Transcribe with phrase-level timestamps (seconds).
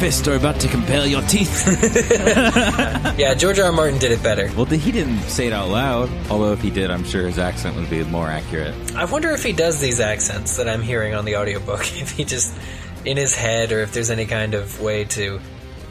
[0.00, 1.66] fists are about to compel your teeth.
[3.20, 3.66] Yeah, George R.
[3.66, 3.72] R.
[3.72, 4.50] Martin did it better.
[4.56, 6.08] well, he didn't say it out loud.
[6.30, 8.74] Although if he did, I'm sure his accent would be more accurate.
[8.94, 12.24] I wonder if he does these accents that I'm hearing on the audiobook, if he
[12.24, 12.56] just
[13.04, 15.38] in his head or if there's any kind of way to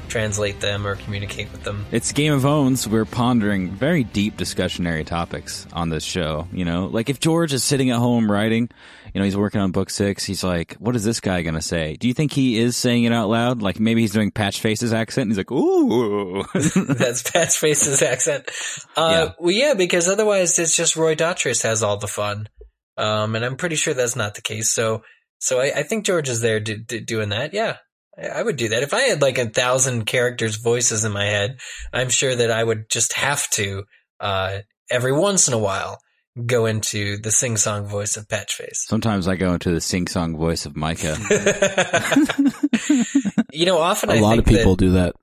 [0.07, 1.85] translate them or communicate with them.
[1.91, 2.87] It's Game of Owns.
[2.87, 6.47] We're pondering very deep discussionary topics on this show.
[6.51, 8.69] You know, like if George is sitting at home writing,
[9.13, 10.23] you know, he's working on book six.
[10.23, 11.95] He's like, what is this guy going to say?
[11.95, 13.61] Do you think he is saying it out loud?
[13.61, 16.43] Like maybe he's doing Patch Face's accent and he's like, ooh.
[16.93, 18.49] That's Patch Face's accent.
[18.95, 19.33] Uh, Yeah.
[19.39, 22.49] Well, yeah, because otherwise it's just Roy Dotrice has all the fun.
[22.97, 24.69] Um, and I'm pretty sure that's not the case.
[24.69, 25.03] So,
[25.39, 27.53] so I, I think George is there do, do, doing that.
[27.53, 27.77] Yeah.
[28.17, 28.83] I I would do that.
[28.83, 31.59] If I had like a thousand characters' voices in my head,
[31.93, 33.85] I'm sure that I would just have to,
[34.19, 34.59] uh,
[34.91, 35.99] every once in a while
[36.45, 38.85] go into the sing song voice of Patchface.
[38.87, 41.17] Sometimes I go into the sing song voice of Micah.
[43.51, 45.15] you know, often A I lot think of people do that.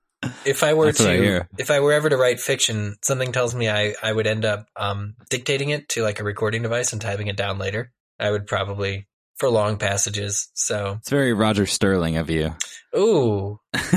[0.45, 3.55] if I were That's I to, if I were ever to write fiction, something tells
[3.55, 7.01] me I, I would end up um, dictating it to like a recording device and
[7.01, 7.91] typing it down later.
[8.19, 10.49] I would probably for long passages.
[10.55, 12.55] So, It's very Roger Sterling of you.
[12.95, 13.59] ooh,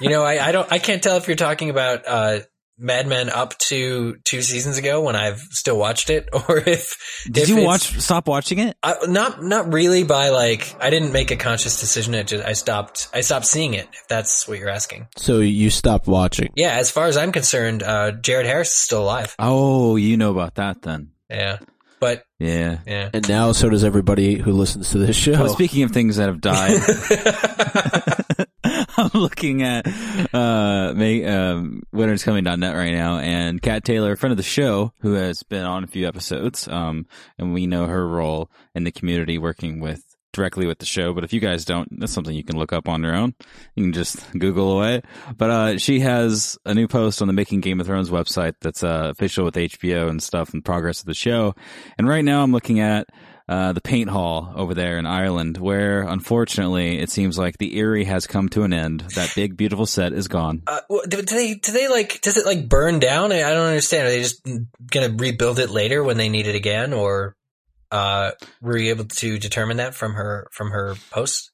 [0.00, 2.40] you know, I, I don't, I can't tell if you're talking about uh,
[2.76, 7.44] Mad Men up to two seasons ago when I've still watched it, or if Did
[7.44, 7.82] if you watch?
[8.00, 8.76] Stop watching it?
[8.82, 12.14] I, not not really by like I didn't make a conscious decision.
[12.14, 13.88] It just I stopped I stopped seeing it.
[13.92, 15.06] If that's what you're asking.
[15.16, 16.50] So you stopped watching.
[16.56, 19.34] Yeah, as far as I'm concerned, uh, Jared Harris is still alive.
[19.38, 21.10] Oh, you know about that then?
[21.30, 21.58] Yeah,
[22.00, 22.78] but Yeah.
[22.86, 25.32] yeah, And now so does everybody who listens to this show.
[25.32, 28.14] Well, speaking of things that have died, I'm
[29.18, 29.86] looking at
[30.34, 35.12] uh, May, um, winterscoming.net right now, and Kat Taylor, a friend of the show, who
[35.12, 37.06] has been on a few episodes, um,
[37.38, 40.02] and we know her role in the community working with
[40.32, 41.14] directly with the show.
[41.14, 43.34] But if you guys don't, that's something you can look up on your own.
[43.76, 45.02] You can just Google away.
[45.36, 48.82] But uh, she has a new post on the Making Game of Thrones website that's
[48.82, 51.54] uh, official with HBO and stuff and progress of the show.
[51.96, 53.08] And right now I'm looking at
[53.48, 58.04] uh, the paint hall over there in Ireland, where unfortunately it seems like the Eyrie
[58.04, 59.00] has come to an end.
[59.14, 60.62] That big, beautiful set is gone.
[60.66, 63.32] uh, do, they do they like does it like burn down?
[63.32, 64.06] I don't understand.
[64.06, 64.46] Are they just
[64.90, 67.36] gonna rebuild it later when they need it again, or
[67.90, 68.32] uh,
[68.62, 71.50] were you able to determine that from her from her post?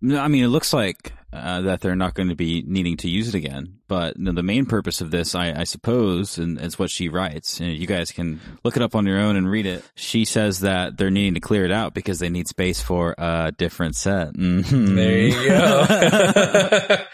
[0.00, 3.08] No, I mean, it looks like uh, that they're not going to be needing to
[3.08, 3.74] use it again.
[3.86, 7.60] But no, the main purpose of this, I, I suppose, and it's what she writes.
[7.60, 9.82] And you guys can look it up on your own and read it.
[9.94, 13.52] She says that they're needing to clear it out because they need space for a
[13.56, 14.34] different set.
[14.34, 14.94] Mhm.
[14.94, 15.86] There you go.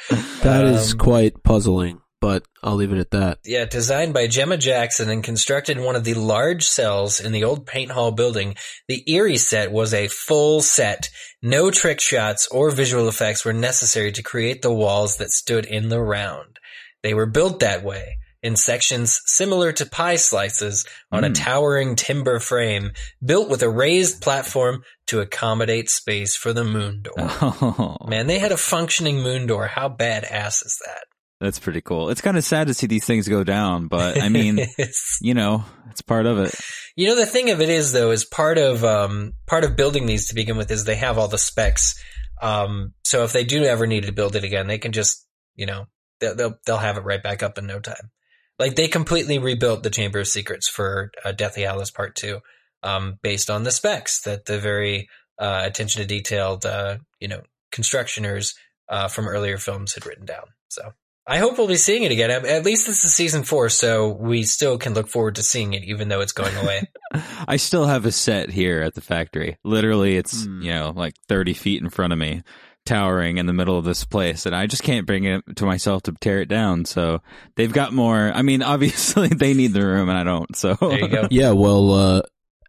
[0.42, 3.38] That is Um, quite puzzling, but I'll leave it at that.
[3.44, 7.44] Yeah, designed by Gemma Jackson and constructed in one of the large cells in the
[7.44, 8.54] old paint hall building,
[8.88, 11.10] the Eyrie set was a full set.
[11.42, 15.90] No trick shots or visual effects were necessary to create the walls that stood in
[15.90, 16.58] the round.
[17.02, 21.34] They were built that way, in sections similar to pie slices on a Mm.
[21.34, 22.92] towering timber frame,
[23.22, 27.14] built with a raised platform to accommodate space for the moon door.
[27.42, 29.66] Oh, Man, they had a functioning moon door.
[29.66, 31.04] How badass is that?
[31.40, 32.10] That's pretty cool.
[32.10, 34.60] It's kind of sad to see these things go down, but I mean,
[35.20, 36.54] you know, it's part of it.
[36.96, 40.06] You know, the thing of it is though, is part of, um, part of building
[40.06, 42.00] these to begin with is they have all the specs.
[42.40, 45.66] Um, so if they do ever need to build it again, they can just, you
[45.66, 45.86] know,
[46.20, 48.10] they'll, they'll, they'll have it right back up in no time.
[48.58, 52.40] Like they completely rebuilt the Chamber of Secrets for uh, Deathly Hallows Part 2,
[52.84, 55.08] um, based on the specs that the very,
[55.38, 58.54] uh, attention to detailed, uh, you know, constructioners,
[58.88, 60.44] uh, from earlier films had written down.
[60.68, 60.92] So.
[61.26, 62.30] I hope we'll be seeing it again.
[62.30, 65.72] At at least this is season four, so we still can look forward to seeing
[65.72, 66.82] it, even though it's going away.
[67.48, 69.56] I still have a set here at the factory.
[69.64, 70.60] Literally, it's, Hmm.
[70.62, 72.42] you know, like 30 feet in front of me,
[72.84, 74.44] towering in the middle of this place.
[74.44, 76.84] And I just can't bring it to myself to tear it down.
[76.84, 77.22] So
[77.56, 78.30] they've got more.
[78.34, 80.54] I mean, obviously they need the room and I don't.
[80.54, 81.28] So There you go.
[81.30, 82.22] Yeah, well, uh,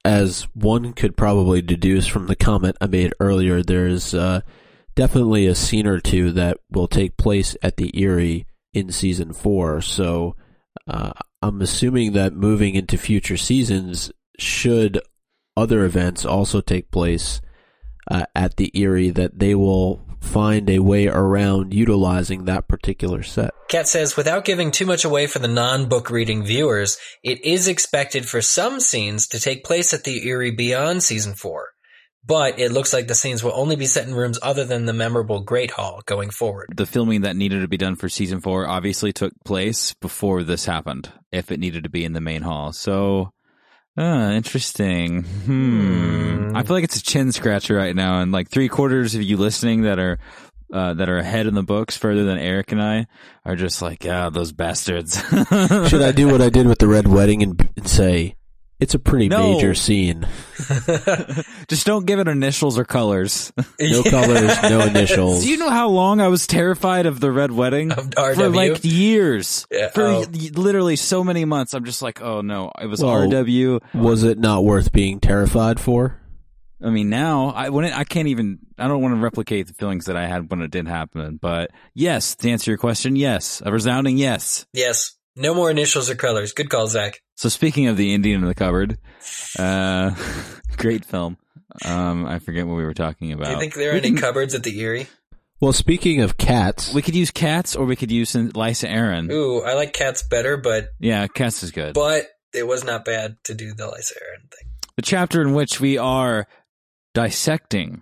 [0.06, 4.42] as one could probably deduce from the comment I made earlier, there's uh,
[4.96, 9.82] definitely a scene or two that will take place at the Eyrie in season four.
[9.82, 10.36] So
[10.88, 11.12] uh,
[11.42, 15.00] I'm assuming that moving into future seasons, should
[15.56, 17.42] other events also take place
[18.10, 23.52] uh, at the Eyrie, that they will find a way around utilizing that particular set.
[23.70, 28.28] Kat says, without giving too much away for the non-book reading viewers, it is expected
[28.28, 31.70] for some scenes to take place at the Eyrie beyond season four.
[32.28, 34.94] But it looks like the scenes will only be set in rooms other than the
[34.94, 36.70] memorable Great Hall going forward.
[36.76, 40.66] the filming that needed to be done for season four obviously took place before this
[40.66, 42.74] happened, if it needed to be in the main hall.
[42.74, 43.32] So,
[43.98, 45.24] uh, interesting.
[45.24, 46.50] Hmm.
[46.50, 46.56] Hmm.
[46.58, 49.38] I feel like it's a chin scratcher right now, and like three quarters of you
[49.38, 50.18] listening that are
[50.74, 53.06] uh, that are ahead in the books further than Eric and I
[53.46, 55.22] are just like, ah, those bastards.
[55.30, 58.36] Should I do what I did with the red wedding and, and say
[58.86, 59.54] it's a pretty No.
[59.54, 60.28] major scene?
[61.68, 63.52] just don't give it initials or colors.
[63.80, 65.44] No colors, no initials.
[65.44, 67.92] Do you know how long I was terrified of the red wedding?
[67.92, 69.66] Of For like years.
[69.72, 70.20] Yeah, For oh.
[70.32, 71.74] y- literally so many months.
[71.74, 73.82] I'm just like, oh no, it was Well, RW.
[73.96, 76.22] Was it not worth being terrified for?
[76.84, 78.60] I mean, now I when it, I can't even.
[78.78, 81.40] I don't want to replicate the feelings that I had when it did happen.
[81.42, 84.66] But yes, to answer your question, yes, a resounding yes.
[84.74, 85.14] yes.
[85.38, 86.54] No more initials or colors.
[86.54, 87.20] Good call, Zach.
[87.36, 88.98] So speaking of the Indian in the cupboard,
[89.60, 90.16] uh,
[90.78, 91.38] great film.
[91.84, 93.46] Um, I forget what we were talking about.
[93.48, 95.08] Do you think there are any cupboards at the Eyrie?
[95.60, 99.32] Well, speaking of cats, We could use cats, or we could use Lysa Arryn.
[99.32, 101.94] Ooh, I like cats better, but Yeah, cats is good.
[101.94, 104.70] but it was not bad to do the Lysa Arryn thing.
[104.96, 106.48] the chapter in which we are
[107.14, 108.02] dissecting.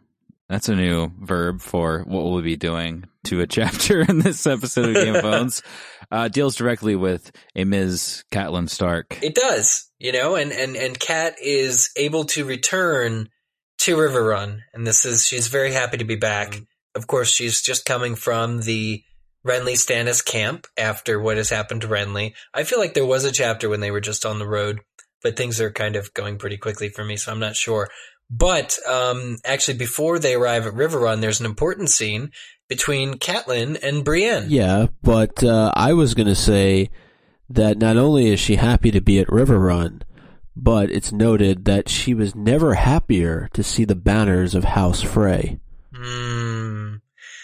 [0.49, 4.89] That's a new verb for what we'll be doing to a chapter in this episode
[4.89, 5.61] of Game of Thrones.
[6.11, 8.23] Uh, deals directly with a Ms.
[8.31, 9.17] Catelyn Stark.
[9.23, 13.29] It does, you know, and and and Kat is able to return
[13.79, 16.51] to Riverrun, and this is she's very happy to be back.
[16.51, 16.67] Mm.
[16.93, 19.01] Of course, she's just coming from the
[19.45, 22.33] Renly Stannis camp after what has happened to Renly.
[22.53, 24.81] I feel like there was a chapter when they were just on the road,
[25.23, 27.89] but things are kind of going pretty quickly for me, so I'm not sure.
[28.35, 32.31] But um, actually, before they arrive at Riverrun, there's an important scene
[32.67, 34.45] between Catelyn and Brienne.
[34.49, 36.89] yeah, but uh, I was going to say
[37.49, 40.01] that not only is she happy to be at Riverrun,
[40.55, 45.59] but it's noted that she was never happier to see the banners of House Frey.
[45.93, 46.95] Hmm.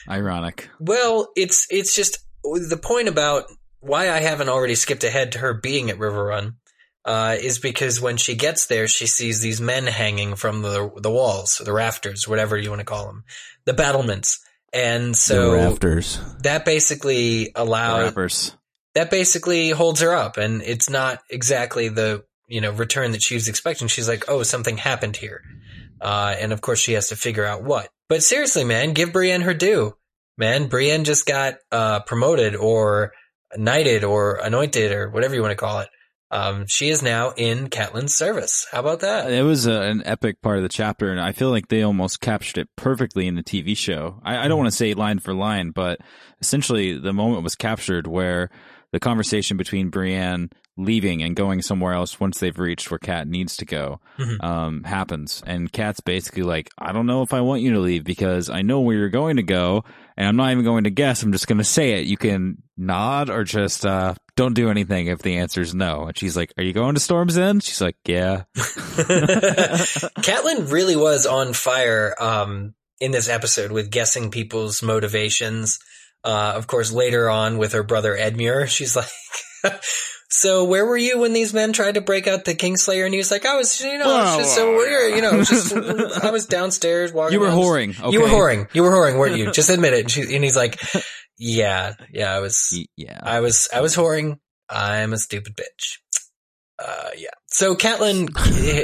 [0.09, 0.69] Ironic.
[0.79, 3.43] Well, it's it's just the point about
[3.79, 6.55] why I haven't already skipped ahead to her being at Riverrun
[7.09, 11.09] uh, is because when she gets there, she sees these men hanging from the the
[11.09, 13.23] walls, the rafters, whatever you want to call them,
[13.65, 16.19] the battlements, and the so rafters.
[16.43, 18.55] that basically The allows
[18.93, 23.33] that basically holds her up, and it's not exactly the you know return that she
[23.33, 23.87] was expecting.
[23.87, 25.41] She's like, oh, something happened here,
[25.99, 27.89] uh, and of course she has to figure out what.
[28.07, 29.97] But seriously, man, give Brienne her due.
[30.37, 33.13] Man, Brienne just got uh, promoted or
[33.57, 35.89] knighted or anointed or whatever you want to call it.
[36.31, 38.67] Um, she is now in Catelyn's service.
[38.71, 39.31] How about that?
[39.31, 42.21] It was a, an epic part of the chapter, and I feel like they almost
[42.21, 44.19] captured it perfectly in the TV show.
[44.23, 45.99] I, I don't want to say line for line, but
[46.39, 48.49] essentially the moment was captured where
[48.91, 53.57] the conversation between Brienne leaving and going somewhere else once they've reached where Cat needs
[53.57, 54.41] to go Mhm.
[54.43, 58.03] um, happens, and Cat's basically like, "I don't know if I want you to leave
[58.05, 59.83] because I know where you're going to go,
[60.15, 61.21] and I'm not even going to guess.
[61.21, 62.07] I'm just going to say it.
[62.07, 66.17] You can nod or just uh, don't do anything if the answer is no." And
[66.17, 68.43] she's like, "Are you going to Storm's End?" She's like, "Yeah."
[70.19, 75.79] Catelyn really was on fire um, in this episode with guessing people's motivations.
[76.23, 79.09] Uh, of course, later on with her brother Edmure, she's like,
[80.29, 83.17] "So where were you when these men tried to break out the Kingslayer?" And he
[83.17, 85.73] was like, "I was, you know, it's just so weird, you know, just
[86.23, 87.33] I was downstairs walking.
[87.33, 88.03] You were around, just- whoring.
[88.03, 88.11] Okay.
[88.13, 88.67] You were whoring.
[88.73, 89.51] You were whoring, weren't you?
[89.51, 90.79] Just admit it." And, she, and he's like,
[91.39, 93.19] "Yeah, yeah, I was." Yeah.
[93.23, 94.39] I was I was whoring.
[94.69, 95.97] I'm a stupid bitch.
[96.77, 97.29] Uh, yeah.
[97.47, 98.29] So Catelyn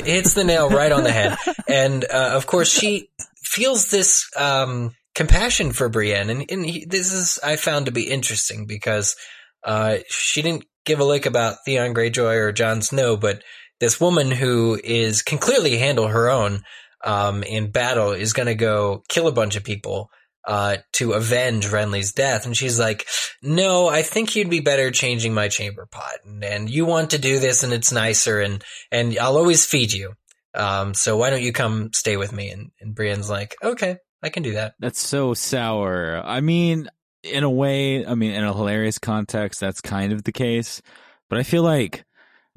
[0.05, 3.09] hits the nail right on the head, and uh, of course she
[3.43, 8.09] feels this um, compassion for Brienne, and, and he, this is I found to be
[8.09, 9.15] interesting because
[9.63, 13.43] uh, she didn't give a lick about Theon Greyjoy or Jon Snow, but
[13.79, 16.63] this woman who is can clearly handle her own
[17.03, 20.09] um, in battle is going to go kill a bunch of people
[20.47, 22.45] uh, to avenge Renly's death.
[22.45, 23.07] And she's like,
[23.41, 26.15] no, I think you'd be better changing my chamber pot.
[26.25, 29.91] And, and you want to do this and it's nicer and, and I'll always feed
[29.91, 30.13] you.
[30.53, 32.49] Um, so why don't you come stay with me?
[32.49, 34.75] And, and Brienne's like, okay, I can do that.
[34.79, 36.21] That's so sour.
[36.23, 36.89] I mean,
[37.23, 40.81] in a way, I mean, in a hilarious context, that's kind of the case.
[41.29, 42.05] But I feel like,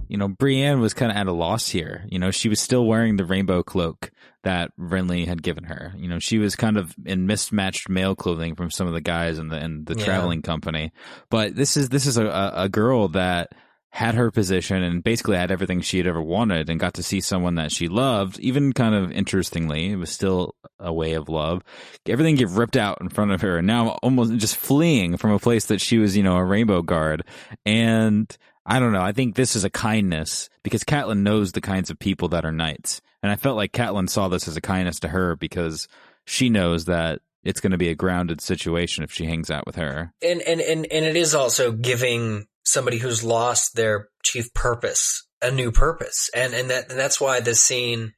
[0.06, 2.04] you know, Brienne was kind of at a loss here.
[2.08, 4.10] You know, she was still wearing the rainbow cloak
[4.44, 5.92] that Renly had given her.
[5.96, 9.38] You know, she was kind of in mismatched male clothing from some of the guys
[9.38, 10.04] in the in the Yeah.
[10.04, 10.92] traveling company.
[11.30, 13.48] But this is this is a, a, girl that
[13.90, 17.20] had her position and basically had everything she had ever wanted and got to see
[17.20, 21.62] someone that she loved, even kind of interestingly, it was still a way of love.
[22.06, 25.38] Everything get ripped out in front of her and now almost just fleeing from a
[25.38, 27.24] place that she was, you know, a rainbow guard.
[27.64, 28.36] And
[28.68, 29.02] I don't know.
[29.02, 32.52] I think this is a kindness because Catelyn knows the kinds of people that are
[32.52, 33.00] knights.
[33.22, 35.88] And I felt like Catelyn saw this as a kindness to her because
[36.26, 39.76] she knows that it's going to be a grounded situation if she hangs out with
[39.76, 40.12] her.
[40.22, 45.50] And, and, and, and it is also giving somebody who's lost their chief purpose a
[45.50, 46.30] new purpose.
[46.34, 48.12] And, and that, and that's why this scene,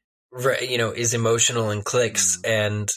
[0.62, 2.38] you know, is emotional and clicks.
[2.38, 2.48] Mm.
[2.48, 2.90] And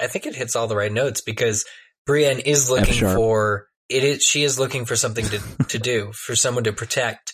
[0.00, 1.64] I think it hits all the right notes because
[2.06, 6.36] Brienne is looking for it is she is looking for something to to do, for
[6.36, 7.32] someone to protect.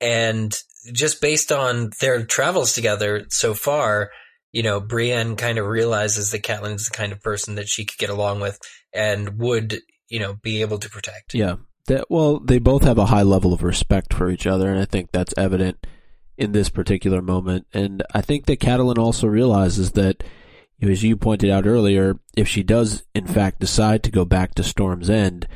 [0.00, 0.54] And
[0.92, 4.10] just based on their travels together so far,
[4.52, 7.84] you know, Brienne kind of realizes that Catelyn is the kind of person that she
[7.84, 8.58] could get along with
[8.92, 11.34] and would, you know, be able to protect.
[11.34, 11.56] Yeah.
[11.86, 14.86] That, well, they both have a high level of respect for each other, and I
[14.86, 15.86] think that's evident
[16.38, 17.66] in this particular moment.
[17.74, 20.24] And I think that Catelyn also realizes that,
[20.80, 24.62] as you pointed out earlier, if she does in fact decide to go back to
[24.62, 25.46] Storm's End,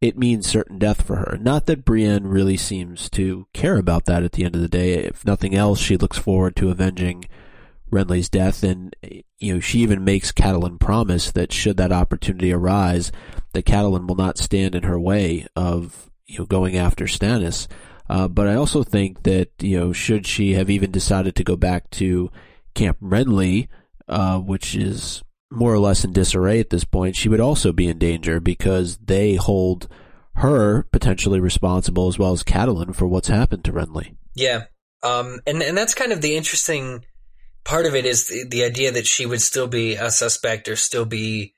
[0.00, 1.36] it means certain death for her.
[1.40, 4.94] Not that Brienne really seems to care about that at the end of the day.
[4.94, 7.26] If nothing else, she looks forward to avenging
[7.90, 8.94] Renly's death, and
[9.38, 13.12] you know she even makes Catelyn promise that should that opportunity arise,
[13.52, 17.66] that Catelyn will not stand in her way of you know going after Stannis.
[18.08, 21.56] Uh, but I also think that you know should she have even decided to go
[21.56, 22.30] back to
[22.74, 23.68] Camp Renly,
[24.08, 27.88] uh, which is more or less in disarray at this point, she would also be
[27.88, 29.88] in danger because they hold
[30.36, 34.14] her potentially responsible as well as Catelyn for what's happened to Renly.
[34.34, 34.64] Yeah.
[35.02, 37.04] Um, and, and that's kind of the interesting
[37.64, 40.76] part of it is the, the idea that she would still be a suspect or
[40.76, 41.54] still be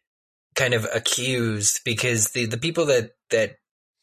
[0.54, 3.56] kind of accused because the, the people that, that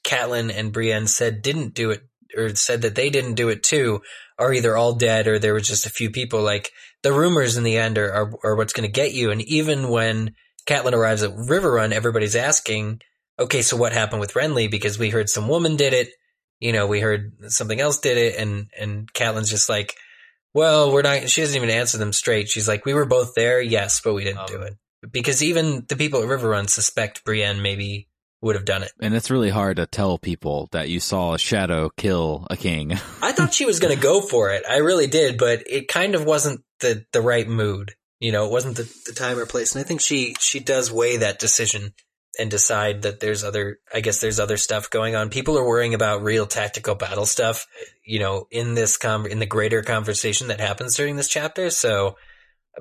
[0.05, 4.01] Catelyn and Brienne said didn't do it or said that they didn't do it too
[4.37, 6.41] are either all dead or there was just a few people.
[6.41, 6.71] Like
[7.03, 9.31] the rumors in the end are, are, are what's going to get you.
[9.31, 13.01] And even when Catelyn arrives at Riverrun, everybody's asking,
[13.37, 14.69] okay, so what happened with Renly?
[14.71, 16.09] Because we heard some woman did it.
[16.59, 18.37] You know, we heard something else did it.
[18.37, 19.95] And, and Catelyn's just like,
[20.53, 22.49] well, we're not, she doesn't even answer them straight.
[22.49, 23.61] She's like, we were both there.
[23.61, 24.73] Yes, but we didn't do um, it.
[25.11, 28.08] Because even the people at Riverrun suspect Brienne maybe
[28.41, 28.91] would have done it.
[29.01, 32.93] And it's really hard to tell people that you saw a shadow kill a king.
[33.21, 34.63] I thought she was going to go for it.
[34.69, 37.93] I really did, but it kind of wasn't the, the right mood.
[38.19, 39.75] You know, it wasn't the, the time or place.
[39.75, 41.93] And I think she, she does weigh that decision
[42.37, 45.29] and decide that there's other, I guess there's other stuff going on.
[45.29, 47.65] People are worrying about real tactical battle stuff,
[48.05, 51.69] you know, in this com, in the greater conversation that happens during this chapter.
[51.69, 52.15] So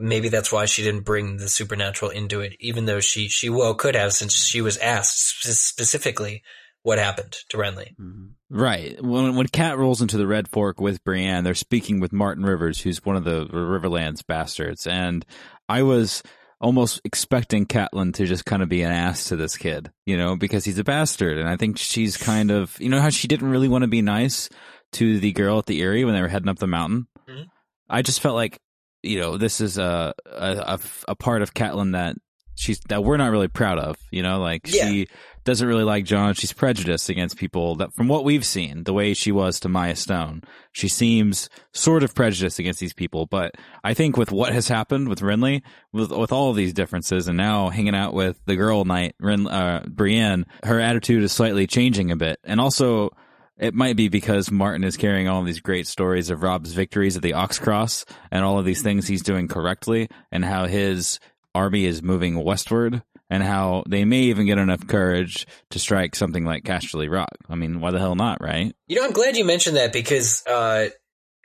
[0.01, 3.75] maybe that's why she didn't bring the supernatural into it, even though she, she well
[3.75, 6.43] could have since she was asked specifically
[6.83, 7.95] what happened to Renly.
[7.97, 8.27] Mm-hmm.
[8.51, 9.03] Right.
[9.03, 12.81] When when Cat rolls into the Red Fork with Brienne, they're speaking with Martyn Rivers,
[12.81, 15.27] who's one of the Riverlands bastards, and
[15.69, 16.23] I was
[16.61, 20.35] almost expecting Catelyn to just kind of be an ass to this kid, you know,
[20.35, 23.51] because he's a bastard, and I think she's kind of, you know, how she didn't
[23.51, 24.49] really want to be nice
[24.93, 27.07] to the girl at the Eyrie when they were heading up the mountain.
[27.29, 27.47] Mhm.
[27.89, 28.59] I just felt like,
[29.03, 32.17] you know, this is a a, a, part of Catelyn that
[32.57, 34.89] she's that we're not really proud of, you know, like Yeah.
[34.89, 35.07] she
[35.45, 36.35] doesn't really like Jon.
[36.35, 39.97] She's prejudiced against people that, from what we've seen, the way she was to Mya
[39.97, 43.25] Stone, she seems sort of prejudiced against these people.
[43.25, 45.63] But I think with what has happened with Renly,
[45.93, 49.47] with with all of these differences, and now hanging out with the girl knight, Ren,
[49.47, 53.11] uh, Brienne, her attitude is slightly changing a bit, and also.
[53.59, 57.23] It might be because Martyn is carrying all these great stories of Robb's victories at
[57.23, 61.19] the Oxcross and all of these things he's doing correctly and how his
[61.55, 66.45] army is moving westward and how they may even get enough courage to strike something
[66.45, 67.37] like Casterly Rock.
[67.49, 68.75] I mean, why the hell not, right?
[68.87, 70.89] You know, I'm glad you mentioned that because uh,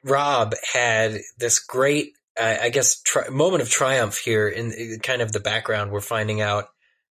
[0.04, 5.22] Robb had this great, uh, I guess, tri- moment of triumph here in in kind
[5.22, 5.92] of the background.
[5.92, 6.66] We're finding out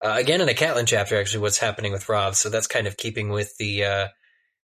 [0.05, 2.35] uh, again in a Catelyn chapter, actually, what's happening with Robb.
[2.35, 4.09] So that's kind of keeping with the uh,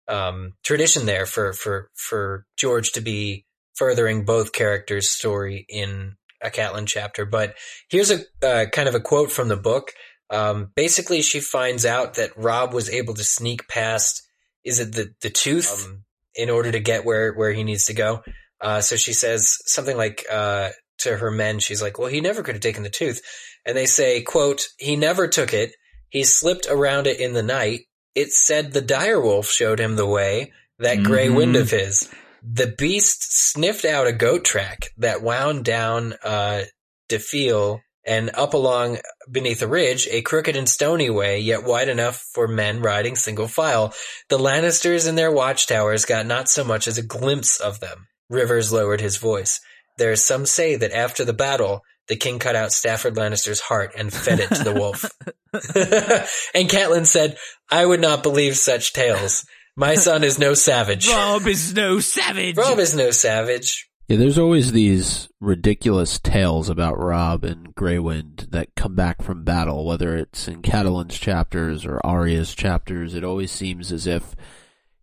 [0.08, 3.46] um, tradition there for for for George to be
[3.76, 7.26] furthering both characters' story in a Catelyn chapter.
[7.26, 7.56] But
[7.90, 9.92] here's a uh, kind of a quote from the book.
[10.30, 14.24] Um, basically, she finds out that Robb was able to sneak past.
[14.64, 16.04] Is it the the tooth um,
[16.36, 18.24] in order to get where where he needs to go?
[18.60, 22.44] Uh, so she says something like uh, to her men, she's like, "Well, he never
[22.44, 23.22] could have taken the tooth,"
[23.66, 25.76] and they say, "quote He never took it.
[26.10, 27.82] He slipped around it in the night.
[28.22, 30.52] It said the direwolf showed him the way.
[30.80, 31.36] That gray Mhm.
[31.36, 32.10] wind of his."
[32.44, 36.64] The beast sniffed out a goat track that wound down uh,
[37.10, 42.24] Defile and up along beneath a ridge, a crooked and stony way, yet wide enough
[42.34, 43.94] for men riding single file.
[44.30, 48.08] The Lannisters and their watchtowers got not so much as a glimpse of them.
[48.30, 49.60] Rivers lowered his voice.
[49.98, 53.94] There is some say that after the battle, the king cut out Stafford Lannister's heart
[53.98, 55.04] and fed it to the wolf.
[56.54, 57.38] and Catelyn said,
[57.70, 59.46] I would not believe such tales.
[59.76, 61.08] My son is no savage.
[61.12, 62.58] Robb is no savage.
[62.58, 63.88] Robb is no savage.
[64.08, 69.86] Yeah, there's always these ridiculous tales about Robb and Greywind that come back from battle,
[69.86, 73.14] whether it's in Catelyn's chapters or Arya's chapters.
[73.14, 74.34] It always seems as if,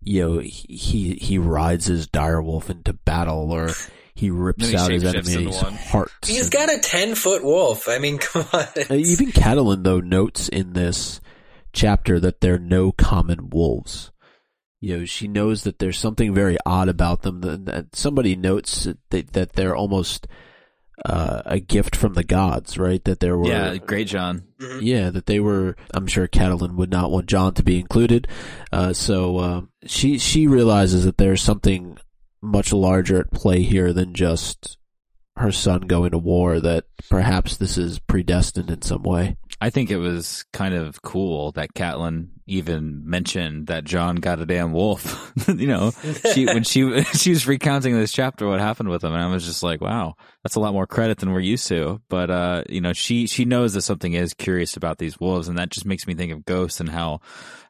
[0.01, 3.71] you know, he he rides his direwolf into battle or
[4.14, 5.73] he rips he out his shapeshifts into enemies' one.
[5.75, 6.12] hearts.
[6.28, 7.88] He's and- got a 10 foot wolf.
[7.88, 8.61] I mean, come on.
[8.90, 11.21] Uh, Even Catelyn, though, notes in this
[11.73, 14.11] chapter that they're no common wolves.
[14.80, 17.40] You know, she knows that there's something very odd about them.
[17.40, 20.26] That, that somebody notes that, that they're almost
[21.06, 23.02] uh, a gift from the gods, right?
[23.04, 24.44] That there were, Yeah, great, Jon.
[24.80, 25.75] yeah, that they were.
[25.94, 28.28] I'm sure Catelyn would not want Jon to be included.
[28.71, 31.97] Uh, so uh, she she realizes that there's something
[32.45, 34.79] much larger at play here than just
[35.37, 36.61] her son going to war.
[36.61, 39.37] That perhaps this is predestined in some way.
[39.61, 44.47] I think it was kind of cool that Catelyn even mentioned that Jon got a
[44.47, 45.33] damn wolf.
[45.49, 45.93] you know,
[46.35, 49.45] she when she she was recounting this chapter what happened with him, and I was
[49.45, 52.01] just like, wow, that's a lot more credit than we're used to.
[52.09, 55.59] But uh, you know, she she knows that something is curious about these wolves, and
[55.59, 57.21] that just makes me think of Ghost and how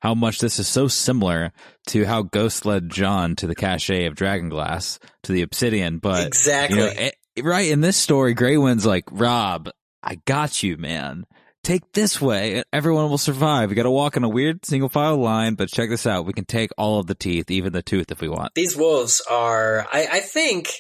[0.01, 1.53] how much this is so similar
[1.89, 5.99] to how Ghost led Jon to the cache of Dragonglass to the Obsidian.
[5.99, 6.79] But Exactly.
[6.79, 9.71] you know, it- right in this story, Grey Wind's like, Robb,
[10.03, 11.25] I got you, man.
[11.65, 13.71] Take this way, and everyone will survive.
[13.71, 16.35] We got to walk in a weird single file line, but check this out: we
[16.35, 18.55] can take all of the teeth, even the tooth, if we want.
[18.55, 20.73] These wolves are, I, I think,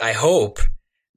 [0.00, 0.58] I hope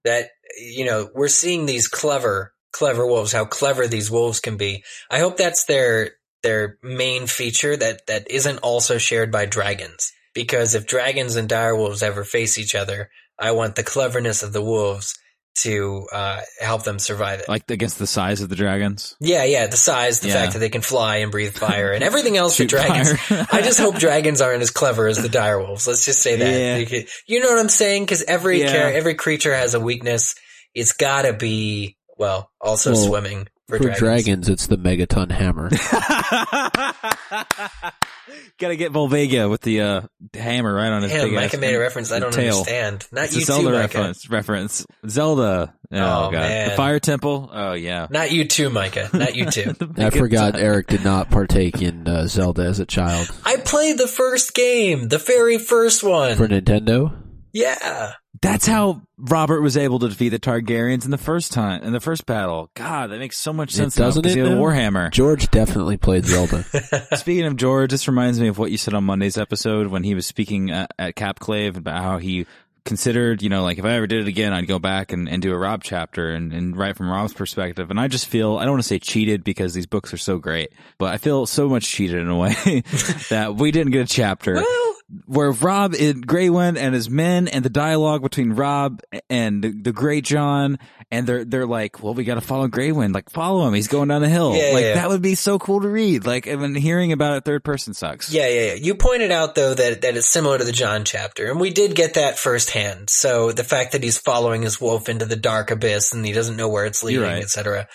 [0.03, 4.83] that, you know, we're seeing these clever, clever wolves, how clever these wolves can be.
[5.09, 6.11] I hope that's their,
[6.43, 10.11] their main feature that, that isn't also shared by dragons.
[10.33, 14.61] Because if dragons and direwolves ever face each other, I want the cleverness of the
[14.61, 15.17] wolves
[15.59, 17.47] to, uh, help them survive it.
[17.49, 19.15] Like against the size of the dragons.
[19.19, 20.33] Yeah, yeah, the size, the Yeah.
[20.35, 23.17] fact that they can fly and breathe fire, and everything else that dragons.
[23.51, 25.87] I just hope dragons aren't as clever as the direwolves.
[25.87, 26.91] Let's just say that.
[26.91, 26.97] Yeah.
[26.99, 28.03] You, you know what I'm saying?
[28.03, 28.73] Because every Yeah.
[28.73, 30.35] char- every creature has a weakness.
[30.73, 33.99] It's got to be well, also Well, swimming for, For dragons.
[33.99, 35.69] dragons, it's the megaton hammer.
[38.59, 40.01] Gotta get Volvagia with the uh,
[40.33, 42.57] hammer right on his Damn, big Micah made a reference I don't tail.
[42.59, 43.05] understand.
[43.11, 43.77] Not It's you a too, Zelda Micah.
[43.97, 44.29] reference.
[44.29, 45.73] Reference Zelda.
[45.91, 46.69] Oh, Oh, god, man.
[46.69, 47.49] the Fire Temple.
[47.53, 48.07] Oh yeah.
[48.09, 49.09] Not you too, Micah.
[49.13, 49.73] Not you too.
[49.97, 54.07] I forgot Eric did not partake in uh, Zelda as a child I played the
[54.07, 56.35] first game, the very first one.
[56.37, 57.13] for Nintendo.
[57.55, 58.11] Yeah.
[58.41, 62.01] That's how Robert was able to defeat the Targaryens in the first time in the
[62.01, 62.69] first battle.
[62.75, 63.97] God, that makes so much sense.
[63.97, 64.61] now, doesn't 'cause it he had a now?
[64.61, 65.09] Warhammer.
[65.09, 66.65] George definitely played Zelda.
[67.15, 70.13] Speaking of George, this reminds me of what you said on Monday's episode when he
[70.15, 72.45] was speaking at, at Capclave about how he
[72.83, 75.41] considered, you know, like if I ever did it again, I'd go back and, and
[75.41, 77.89] do a Robb chapter and, and write from Robb's perspective.
[77.89, 80.37] And I just feel, I don't want to say cheated because these books are so
[80.39, 82.53] great, but I feel so much cheated in a way
[83.29, 84.94] that we didn't get a chapter Well,
[85.25, 89.93] where Robb and Greywind and his men and the dialogue between Robb and the, the
[89.93, 90.79] Greatjon
[91.11, 93.13] and they're they're like, well, we got to follow Grey Greywind.
[93.13, 93.73] Like, follow him.
[93.73, 94.55] He's going down the hill.
[94.55, 94.93] Yeah, like yeah.
[94.95, 96.25] that would be so cool to read.
[96.25, 98.31] Like, and then hearing about it third person sucks.
[98.31, 98.73] Yeah, yeah, yeah.
[98.73, 101.95] You pointed out though that that it's similar to the Jon chapter, and we did
[101.95, 103.09] get that firsthand.
[103.09, 106.57] So the fact that he's following his wolf into the dark abyss and he doesn't
[106.57, 107.43] know where it's leading, right.
[107.43, 107.87] etc.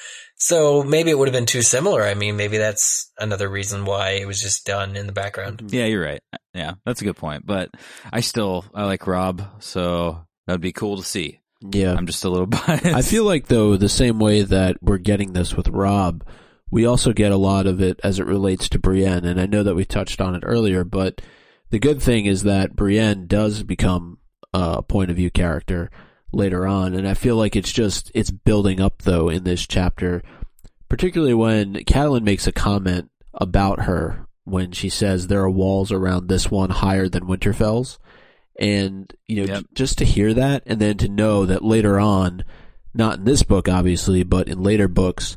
[0.42, 2.02] So maybe it would have been too similar.
[2.02, 5.58] I mean, maybe that's another reason why it was just done in the background.
[5.58, 5.74] Mm-hmm.
[5.74, 6.20] Yeah, you're right.
[6.54, 7.44] Yeah, that's a good point.
[7.46, 7.70] But
[8.10, 11.40] I still I like Robb, so that'd be cool to see.
[11.60, 11.94] yeah.
[11.94, 12.86] I'm just a little biased.
[12.86, 16.26] I feel like though the same way that we're getting this with Robb,
[16.70, 19.62] we also get a lot of it as it relates to Brienne, and I know
[19.62, 21.20] that we touched on it earlier, but
[21.68, 24.18] the good thing is that Brienne does become
[24.54, 25.90] a point of view character
[26.32, 30.22] later on, and I feel like it's just it's building up though in this chapter,
[30.88, 36.28] particularly when Catelyn makes a comment about her when she says there are walls around
[36.28, 37.98] this one higher than Winterfell's.
[38.58, 39.60] And, you know, Yep.
[39.62, 42.44] j- just to hear that and then to know that later on,
[42.92, 45.36] not in this book, obviously, but in later books,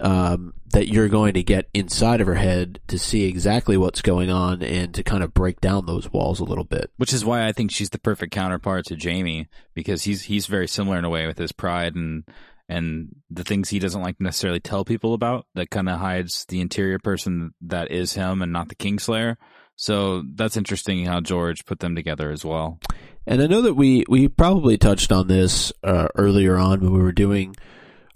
[0.00, 4.30] um, that you're going to get inside of her head to see exactly what's going
[4.30, 6.90] on and to kind of break down those walls a little bit.
[6.96, 10.68] which is why I think she's the perfect counterpart to Jaime because he's he's very
[10.68, 12.24] similar in a way with his pride and
[12.68, 16.44] and the things he doesn't like to necessarily tell people about that kind of hides
[16.46, 19.36] the interior person that is him and not the Kingslayer.
[19.74, 22.78] So that's interesting how George put them together as well.
[23.26, 27.00] And I know that we, we probably touched on this uh, earlier on when we
[27.00, 27.56] were doing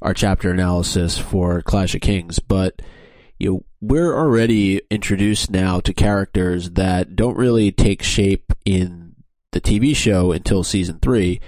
[0.02, 2.83] our chapter analysis for Clash of Kings, but
[3.38, 9.16] you know, we're already introduced now to characters that don't really take shape in
[9.52, 11.40] the TV show until season three.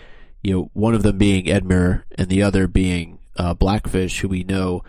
[0.43, 4.45] You know, one of them being Edmure and the other being uh, Blackfish, who we
[4.45, 4.83] know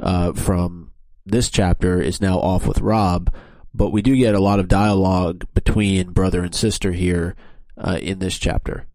[0.00, 0.92] uh, from
[1.24, 3.32] this chapter is now off with Robb.
[3.74, 7.36] But we do get a lot of dialogue between brother and sister here
[7.76, 8.86] uh, in this chapter.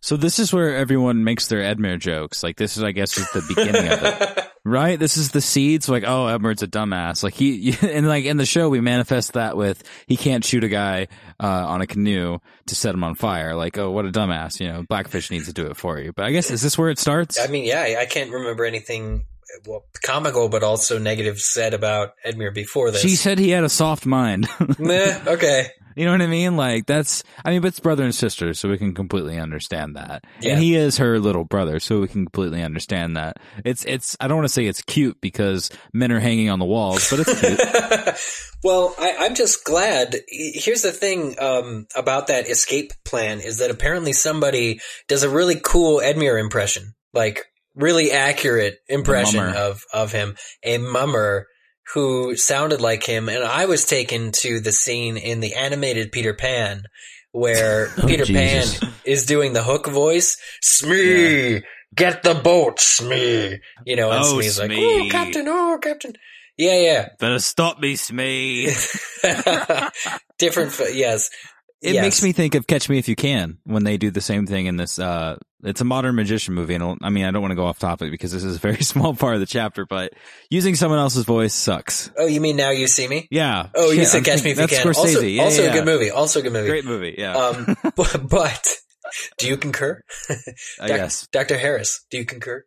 [0.00, 2.42] So this is where everyone makes their Edmure jokes.
[2.42, 4.98] Like this is, I guess, is the beginning of it, right?
[4.98, 5.88] This is the seeds.
[5.88, 7.22] Like, oh, Edmure's a dumbass.
[7.22, 10.68] Like he, and like in the show, we manifest that with he can't shoot a
[10.68, 11.08] guy
[11.42, 13.54] uh, on a canoe to set him on fire.
[13.54, 14.60] Like, oh, what a dumbass.
[14.60, 16.12] You know, Blackfish needs to do it for you.
[16.12, 17.40] But I guess is this where it starts?
[17.40, 19.26] I mean, yeah, I- can't remember anything
[19.66, 23.00] well, comical but also negative said about Edmure before this.
[23.02, 24.48] She said he had a soft mind.
[24.78, 25.68] Meh, okay.
[25.96, 26.56] You know what I mean?
[26.56, 30.24] Like that's, I mean, but it's brother and sister, so we can completely understand that.
[30.40, 30.52] Yeah.
[30.52, 33.38] And he is her little brother, so we can completely understand that.
[33.64, 36.64] It's, it's, I don't want to say it's cute because men are hanging on the
[36.64, 38.40] walls, but it's cute.
[38.64, 40.16] well, I, I'm just glad.
[40.28, 45.60] Here's the thing um, about that escape plan is that apparently somebody does a really
[45.62, 51.46] cool Edmure impression, like really accurate impression of of him, a mummer
[51.94, 56.34] who sounded like him, and I was taken to the scene in the animated Peter
[56.34, 56.82] Pan.
[57.32, 58.80] Where Oh, Peter Jesus.
[58.80, 61.62] Pan is doing the hook voice, Smee,
[61.94, 63.60] get the boat, Smee.
[63.86, 66.14] You know, and Oh, Smee's like, oh, Captain, oh, Captain.
[66.56, 67.08] Yeah, yeah.
[67.20, 68.66] Better stop me, Smee.
[70.38, 71.30] Different, yes.
[71.82, 72.02] It Yes.
[72.02, 74.66] makes me think of Catch Me If You Can when they do the same thing
[74.66, 74.98] in this.
[74.98, 77.78] Uh, it's a modern magician movie, and I mean, I don't want to go off
[77.78, 80.12] topic because this is a very small part of the chapter, but
[80.50, 82.10] using someone else's voice sucks.
[82.16, 83.28] Oh, you mean now you see me?
[83.30, 83.68] Yeah.
[83.74, 84.86] Oh, you Shit, said I'm Catch Me If You Can.
[84.86, 84.96] Scorsese.
[84.96, 86.10] Also, Yeah, also yeah, a good movie.
[86.10, 86.68] Also a good movie.
[86.68, 87.14] Great movie.
[87.18, 87.36] Yeah.
[87.36, 88.68] Um, but, but
[89.38, 90.02] do you concur,
[90.80, 91.58] I Doc- guess Dr.
[91.58, 92.04] Harris?
[92.10, 92.64] Do you concur?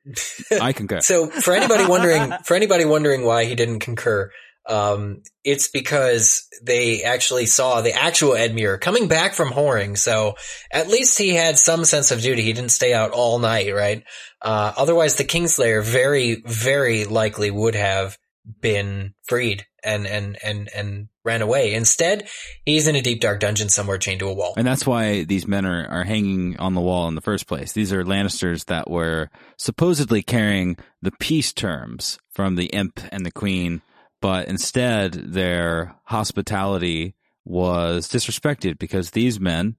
[0.60, 1.00] I concur.
[1.02, 4.32] so, for anybody wondering, for anybody wondering why he didn't concur,
[4.68, 9.98] um, it's because they actually saw the actual Edmure coming back from whoring.
[9.98, 10.36] So
[10.72, 12.44] at least he had some sense of duty.
[12.44, 14.04] He didn't stay out all night, right?
[14.42, 18.18] Uh, otherwise the Kingslayer very, very likely would have
[18.62, 21.74] been freed and, and, and, and ran away.
[21.74, 22.28] Instead,
[22.66, 24.54] he's in a deep dark dungeon somewhere chained to a wall.
[24.58, 27.74] And that's why these men are, are hanging on the wall in the first place.
[27.74, 33.32] These are Lannisters that were supposedly carrying the peace terms from the imp and the
[33.32, 33.82] queen,
[34.24, 39.76] but instead their hospitality was disrespected because these men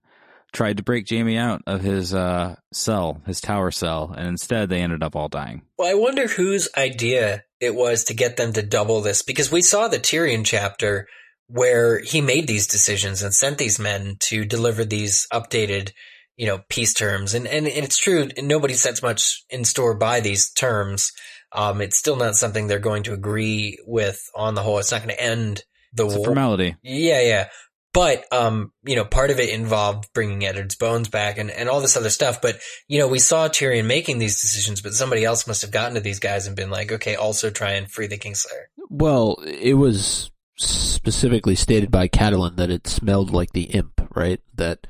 [0.52, 4.82] tried to break Jaime out of his uh, cell, his tower cell, and instead they
[4.82, 5.62] ended up all dying.
[5.78, 9.62] Well, I wonder whose idea it was to get them to double this because we
[9.62, 11.08] saw the Tyrion chapter
[11.46, 15.92] where he made these decisions and sent these men to deliver these updated,
[16.36, 17.32] you know, peace terms.
[17.32, 21.12] And, and, and it's true, nobody sets much in store by these terms.
[21.54, 24.78] Um, it's still not something they're going to agree with on the whole.
[24.78, 25.62] It's not going to end
[25.92, 26.26] the It's a war.
[26.26, 26.76] formality.
[26.82, 27.48] Yeah, yeah.
[27.92, 31.80] But, um, you know, part of it involved bringing Eddard's bones back and, and all
[31.80, 32.42] this other stuff.
[32.42, 35.94] But, you know, we saw Tyrion making these decisions, but somebody else must have gotten
[35.94, 38.64] to these guys and been like, okay, also try and free the Kingslayer.
[38.90, 44.40] Well, it was specifically stated by Catelyn that it smelled like the imp, right?
[44.56, 44.88] That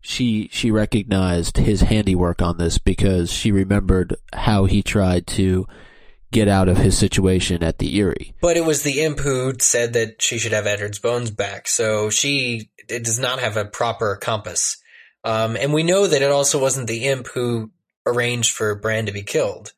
[0.00, 5.66] she she recognized his handiwork on this because she remembered how he tried to
[6.34, 8.34] get out of his situation at the Eyrie.
[8.42, 11.68] But it was the imp who said that she should have Eddard's bones back.
[11.68, 14.76] So she it does not have a proper compass.
[15.22, 17.70] Um, and we know that it also wasn't the imp who
[18.04, 19.72] arranged for Bran to be killed.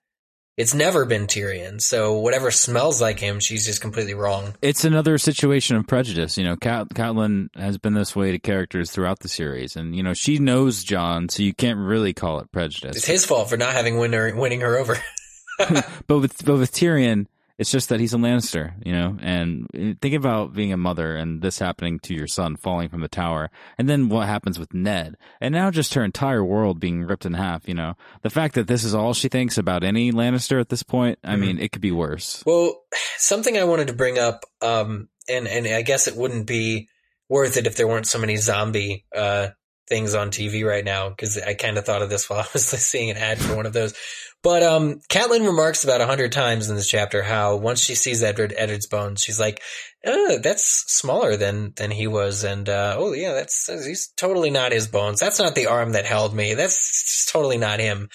[0.56, 1.82] It's never been Tyrion.
[1.82, 4.54] So whatever smells like him, she's just completely wrong.
[4.62, 6.38] It's another situation of prejudice.
[6.38, 10.02] You know, Cat- Catelyn has been this way to characters throughout the series, and you
[10.02, 12.96] know she knows Jon, so you can't really call it prejudice.
[12.96, 14.96] It's his fault for not having win her, winning her over.
[16.06, 17.26] but with but with Tyrion,
[17.58, 19.16] it's just that he's a Lannister, you know.
[19.22, 19.66] And
[20.02, 23.50] think about being a mother and this happening to your son falling from the tower,
[23.78, 27.34] and then what happens with Ned, and now just her entire world being ripped in
[27.34, 27.66] half.
[27.66, 30.82] You know, the fact that this is all she thinks about any Lannister at this
[30.82, 31.18] point.
[31.24, 31.40] I Mhm.
[31.40, 32.42] mean, it could be worse.
[32.44, 32.82] Well,
[33.16, 36.88] something I wanted to bring up, um, and and I guess it wouldn't be
[37.28, 39.48] worth it if there weren't so many zombie uh,
[39.88, 42.66] things on TV right now, because I kind of thought of this while I was
[42.66, 43.94] seeing an ad for one of those.
[44.42, 48.22] But um, Catelyn remarks about a hundred times in this chapter how once she sees
[48.22, 49.60] Edward Eddard's bones, she's like,
[50.04, 54.70] oh, "That's smaller than than he was," and uh, "Oh yeah, that's he's totally not
[54.70, 55.18] his bones.
[55.18, 56.54] That's not the arm that held me.
[56.54, 58.08] That's totally not him."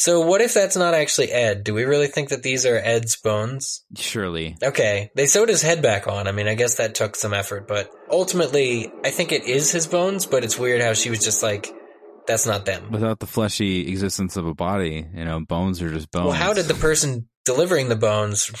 [0.00, 1.64] So what if that's not actually Ed?
[1.64, 3.82] Do we really think that these are Ed's bones?
[3.96, 6.28] Surely, Okay, they sewed his head back on.
[6.28, 9.88] I mean, I guess that took some effort, but ultimately, I think it is his
[9.88, 10.24] bones.
[10.24, 11.74] But it's weird how she was just like,
[12.28, 16.12] "That's not them." without the fleshy existence of a body, you know, bones are just
[16.12, 16.26] bones.
[16.26, 18.52] Well, how did the person delivering the bones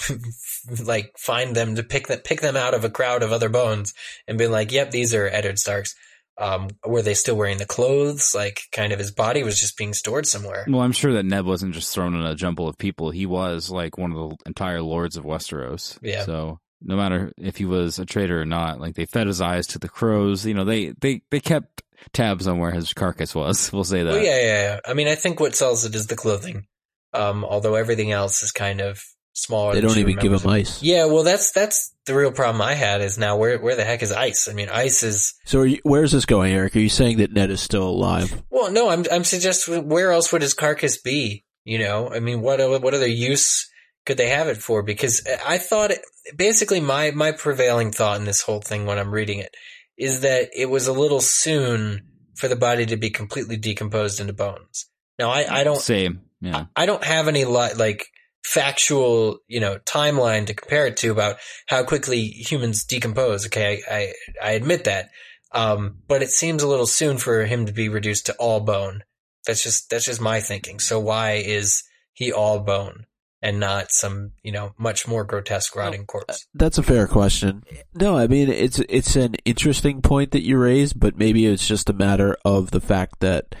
[0.84, 3.94] like find them to pick them pick them out of a crowd of other bones
[4.26, 5.94] and be like, "Yep, these are Eddard Starks."
[6.40, 8.32] Um, were they still wearing the clothes?
[8.34, 10.64] Like, kind of his body was just being stored somewhere.
[10.68, 13.10] Well, I'm sure that Ned wasn't just thrown in a jumble of people.
[13.10, 15.98] He was like one of the entire lords of Westeros.
[16.00, 16.24] Yeah.
[16.24, 19.66] So no matter if he was a traitor or not, like they fed his eyes
[19.68, 20.46] to the crows.
[20.46, 23.72] You know, they they they kept tabs on where his carcass was.
[23.78, 24.12] We'll say that.
[24.12, 24.80] Well, yeah, yeah, yeah.
[24.86, 26.66] I mean, I think what sells it is the clothing.
[27.14, 29.02] Um, although everything else is kind of
[29.42, 29.74] smaller.
[29.74, 30.82] They don't even give remembers him ice.
[30.82, 34.02] Yeah, well, that's that's the real problem I had is now where where the heck
[34.02, 34.48] is ice?
[34.48, 36.76] I mean, ice is So are you, where's this going, Eric?
[36.76, 38.42] Are you saying that Ned is still alive?
[38.50, 41.44] well, no, I'm I'm suggesting where else would his carcass be?
[41.64, 43.70] You know, I mean, what what other use
[44.06, 44.82] could they have it for?
[44.82, 46.00] Because I thought it,
[46.36, 49.54] basically my my prevailing thought in this whole thing when I'm reading it
[49.96, 52.02] is that it was a little soon
[52.36, 54.86] for the body to be completely decomposed into bones.
[55.18, 56.22] Now I, I don't Same.
[56.40, 56.66] Yeah.
[56.76, 58.06] I don't have any li- like
[58.48, 63.44] factual, you know, timeline to compare it to about how quickly humans decompose.
[63.46, 65.10] Okay, I I, I admit that,
[65.52, 69.04] um, but it seems a little soon for him to be reduced to all bone.
[69.46, 70.78] That's just that's just my thinking.
[70.78, 71.82] So why is
[72.14, 73.04] he all bone
[73.42, 76.46] and not some you know much more grotesque rotting corpse?
[76.54, 77.64] That's a fair question.
[77.94, 81.90] No, I mean it's it's an interesting point that you raise, but maybe it's just
[81.90, 83.54] a matter of the fact that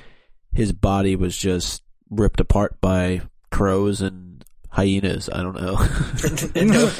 [0.50, 3.20] his body was just ripped apart by
[3.50, 4.27] crows and
[4.70, 5.28] hyenas.
[5.32, 5.76] I don't know.
[6.54, 6.90] and, no,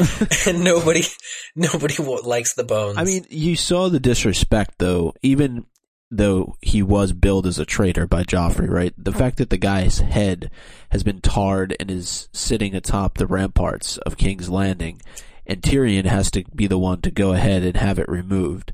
[0.46, 1.02] and nobody
[1.54, 2.98] nobody likes the bones.
[2.98, 5.66] I mean, you saw the disrespect though, even
[6.10, 8.94] though he was billed as a traitor by Joffrey, right?
[8.96, 10.50] The fact that the guy's head
[10.90, 15.02] has been tarred and is sitting atop the ramparts of King's Landing,
[15.46, 18.72] and Tyrion has to be the one to go ahead and have it removed.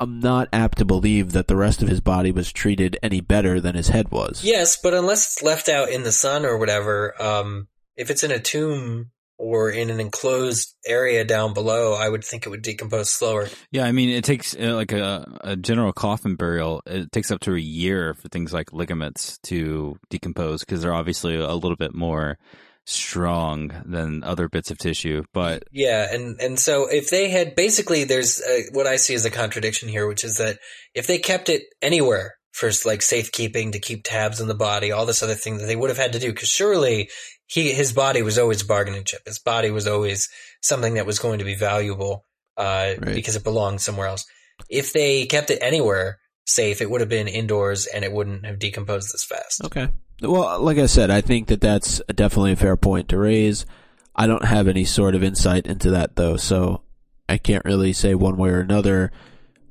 [0.00, 3.60] I'm not apt to believe that the rest of his body was treated any better
[3.60, 4.42] than his head was.
[4.42, 8.30] Yes, but unless it's left out in the sun or whatever, um, if it's in
[8.30, 13.10] a tomb or in an enclosed area down below, I would think it would decompose
[13.10, 13.48] slower.
[13.72, 16.80] Yeah, I mean, it takes uh, like a, a general coffin burial.
[16.86, 21.34] It takes up to a year for things like ligaments to decompose because they're obviously
[21.34, 22.38] a little bit more
[22.84, 25.24] strong than other bits of tissue.
[25.32, 29.24] But Yeah, and and so if they had basically, there's uh what I see as
[29.24, 30.58] a contradiction here, which is that
[30.94, 35.06] if they kept it anywhere for like safekeeping to keep tabs on the body, all
[35.06, 37.08] this other thing that they would have had to do, because surely
[37.46, 39.22] he his body was always a bargaining chip.
[39.26, 40.28] His body was always
[40.60, 42.24] something that was going to be valuable
[42.56, 43.14] uh, Right.
[43.14, 44.24] because it belonged somewhere else.
[44.68, 48.58] If they kept it anywhere safe, it would have been indoors and it wouldn't have
[48.58, 49.64] decomposed this fast.
[49.64, 49.88] Okay.
[50.20, 53.66] Well, like I said, I think that that's definitely a fair point to raise.
[54.14, 56.82] I don't have any sort of insight into that though, so
[57.28, 59.10] I can't really say one way or another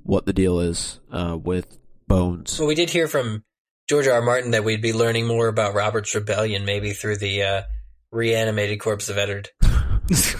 [0.04, 1.78] what the deal is uh, with
[2.12, 2.60] Bones.
[2.60, 3.44] Well, we did hear from
[3.90, 4.16] George R.
[4.16, 4.22] R.
[4.22, 7.62] Martin that we'd be learning more about Robert's rebellion, maybe through the uh,
[8.12, 9.50] reanimated corpse of Eddard.
[10.10, 10.36] it's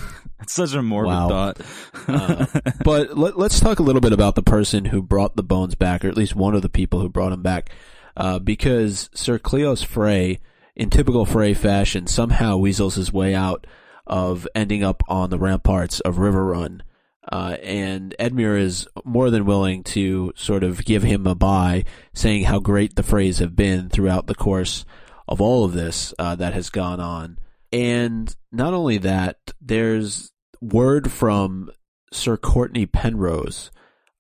[0.48, 1.28] such a morbid Wow.
[1.30, 1.62] thought.
[2.08, 2.46] Uh,
[2.84, 6.04] But let, let's talk a little bit about the person who brought the bones back,
[6.04, 7.70] or at least one of the people who brought them back,
[8.18, 10.40] uh, because Sir Cleos Frey,
[10.76, 13.66] in typical Frey fashion, somehow weasels his way out
[14.08, 16.82] of ending up on the ramparts of Riverrun.
[17.30, 22.46] Uh, and Edmure is more than willing to sort of give him a bye, saying
[22.46, 24.86] how great the Freys have been throughout the course
[25.28, 27.38] of all of this uh, that has gone on.
[27.72, 31.72] And not only that, there's word from
[32.12, 33.72] Sir Cortnay Penrose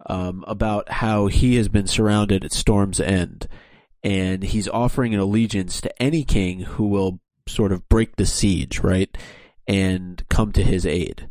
[0.05, 3.47] um, about how he has been surrounded at Storm's End,
[4.03, 8.79] and he's offering an allegiance to any king who will sort of break the siege,
[8.79, 9.15] right,
[9.67, 11.29] and come to his aid.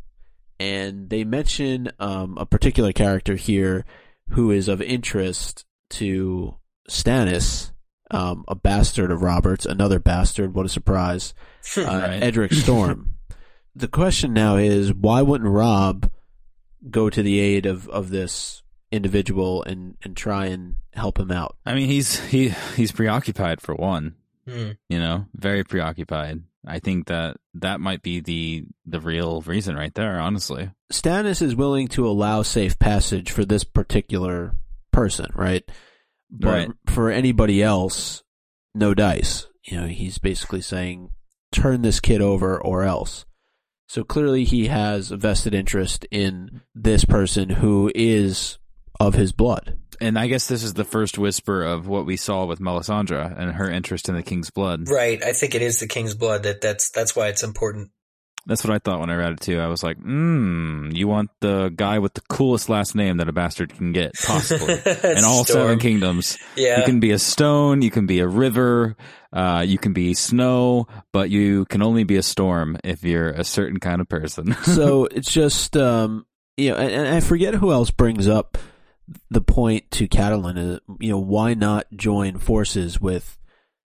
[0.61, 3.87] And they mention um, a particular character here
[4.31, 6.55] who is of interest to
[6.89, 7.73] Stannis,
[8.11, 10.55] um, a bastard of Robert's, another bastard.
[10.55, 11.35] What a surprise!
[11.77, 12.23] Uh, Right.
[12.23, 13.17] Edric Storm.
[13.75, 16.11] the question now is, why wouldn't Robb
[16.91, 21.57] go to the aid of, of this individual and, and try and help him out?
[21.67, 24.15] I mean, he's he he's preoccupied for one.
[24.49, 24.73] Hmm.
[24.89, 26.43] You know, very preoccupied.
[26.67, 30.21] I think that that might be the the real reason right there.
[30.21, 34.55] Honestly, Stannis is willing to allow safe passage for this particular
[34.93, 35.65] person, right?
[36.31, 36.71] But Right.
[36.87, 38.23] for anybody else,
[38.75, 39.47] no dice.
[39.65, 41.11] You know, he's basically saying,
[41.53, 43.25] turn this kid over or else.
[43.89, 48.59] So clearly he has a vested interest in this person who is
[49.01, 49.77] of his blood.
[50.01, 53.53] And I guess this is the first whisper of what we saw with Melisandre and
[53.53, 54.89] her interest in the king's blood.
[54.89, 55.23] Right.
[55.23, 57.91] I think it is the king's blood that that's that's why it's important.
[58.47, 59.61] That's what I thought when I read it too.
[59.61, 63.33] I was like, hmm, you want the guy with the coolest last name that a
[63.33, 64.75] bastard can get, possibly.
[65.05, 65.67] in all Storm.
[65.67, 66.39] seven kingdoms.
[66.57, 66.79] Yeah.
[66.79, 68.97] You can be a stone, you can be a river,
[69.31, 73.45] uh, you can be snow, but you can only be a storm if you're a
[73.45, 74.55] certain kind of person.
[74.63, 76.25] so it's just um
[76.57, 78.57] you know and, and I forget who else brings up
[79.31, 83.39] the point to Catelyn uh, you know why not join forces with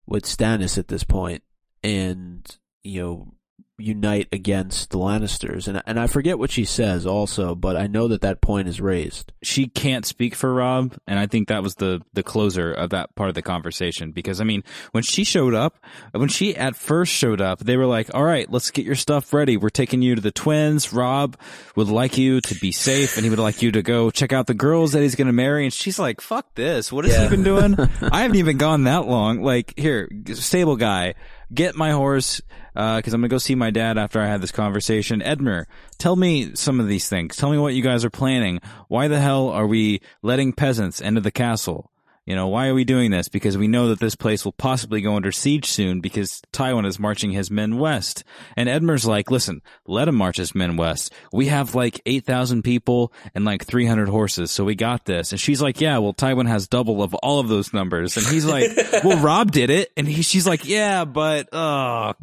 [0.05, 1.43] with Stannis at this point?
[1.83, 2.45] And
[2.83, 3.33] you know
[3.79, 8.07] unite against the Lannisters and and I forget what she says also but I know
[8.09, 11.75] that that point is raised she can't speak for Robb, and I think that was
[11.75, 14.11] the the closer of that part of the conversation.
[14.11, 15.77] Because I mean, when she showed up,
[16.11, 19.33] when she at first showed up, they were like, "All right, let's get your stuff
[19.33, 19.57] ready.
[19.57, 20.93] We're taking you to the twins.
[20.93, 21.37] Robb
[21.75, 24.47] would like you to be safe, and he would like you to go check out
[24.47, 26.91] the girls that he's going to marry." And she's like, "Fuck this!
[26.91, 27.23] What has Yeah.
[27.23, 27.75] he been doing?
[28.01, 29.41] I haven't even gone that long.
[29.41, 31.15] Like, here, stable guy."
[31.53, 32.41] Get my horse
[32.75, 35.21] uh, because I'm gonna go see my dad after I had this conversation.
[35.21, 35.65] Edmure,
[35.97, 37.35] tell me some of these things.
[37.35, 38.59] Tell me what you guys are planning.
[38.87, 41.91] Why the hell are we letting peasants into the castle?
[42.25, 43.27] You know, why are we doing this?
[43.27, 46.97] Because we know that this place will possibly go under siege soon because Tywin is
[46.97, 48.23] marching his men west.
[48.55, 51.11] And Edmure's like, listen, let him march his men west.
[51.33, 55.31] We have like 8,000 people and like 300 horses, so we got this.
[55.31, 58.15] And she's like, yeah, well, Tywin has double of all of those numbers.
[58.15, 58.71] And he's like,
[59.03, 59.91] well, Robb did it.
[59.97, 62.13] And he, she's like, yeah, but, oh,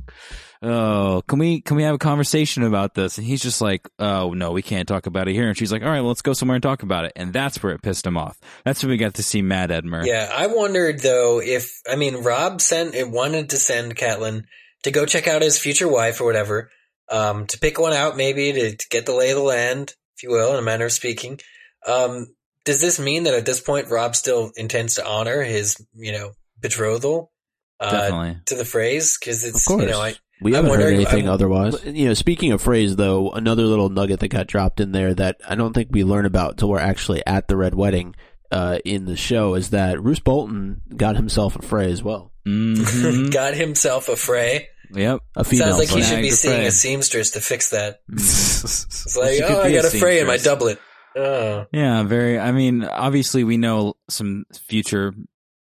[0.63, 3.19] oh, can we can we have a conversation about this?
[3.19, 5.49] And he's just like, oh no, we can't talk about it here.
[5.49, 7.13] And she's like, all right, well, let's go somewhere and talk about it.
[7.17, 8.39] And that's where it pissed him off.
[8.65, 10.05] That's when we got to see Mad Edmure.
[10.05, 14.45] Yeah, I wondered though if I mean Robb sent it wanted to send Catelyn
[14.83, 16.71] to go check out his future wife or whatever,
[17.11, 20.23] um, to pick one out maybe to, to get the lay of the land, if
[20.23, 21.39] you will, in a manner of speaking.
[21.87, 22.27] Um,
[22.65, 26.33] does this mean that at this point Robb still intends to honor his, you know,
[26.61, 27.33] betrothal?
[27.81, 28.37] Uh, Definitely.
[28.45, 31.85] to the Freys because it's you know I we haven't heard anything I'm- otherwise.
[31.85, 35.37] You know, speaking of Freys though, another little nugget that got dropped in there that
[35.49, 38.15] I don't think we learn about till we're actually at the red wedding
[38.51, 42.33] uh, in the show is that Roose Bolton got himself a Frey as well.
[42.47, 43.31] Mhm.
[43.33, 44.69] got himself a fray.
[44.93, 45.21] yep.
[45.37, 46.67] A female Sounds like he should be Niagara seeing fray.
[46.67, 48.01] a seamstress to fix that.
[48.13, 50.79] It's like, she oh, I be a got a fray in my doublet.
[51.17, 52.39] Oh, Yeah, very.
[52.39, 55.13] I mean, obviously, we know some future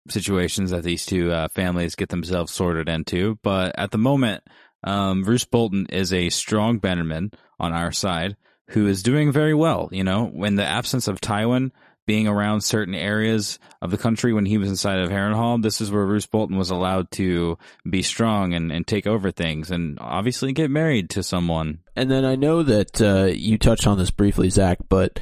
[0.08, 4.42] situations that these two uh, families get themselves sorted into, but at the moment,
[4.84, 8.36] um, Roose Bolton is a strong bannerman on our side
[8.70, 9.88] who is doing very well.
[9.92, 11.70] You know, in the absence of Tywin
[12.04, 15.90] being around certain areas of the country when he was inside of Harrenhal, this is
[15.90, 17.56] where Roose Bolton was allowed to
[17.88, 21.78] be strong and, and take over things and obviously get married to someone.
[21.94, 25.20] And then I know that uh, you touched on this briefly, Zach, but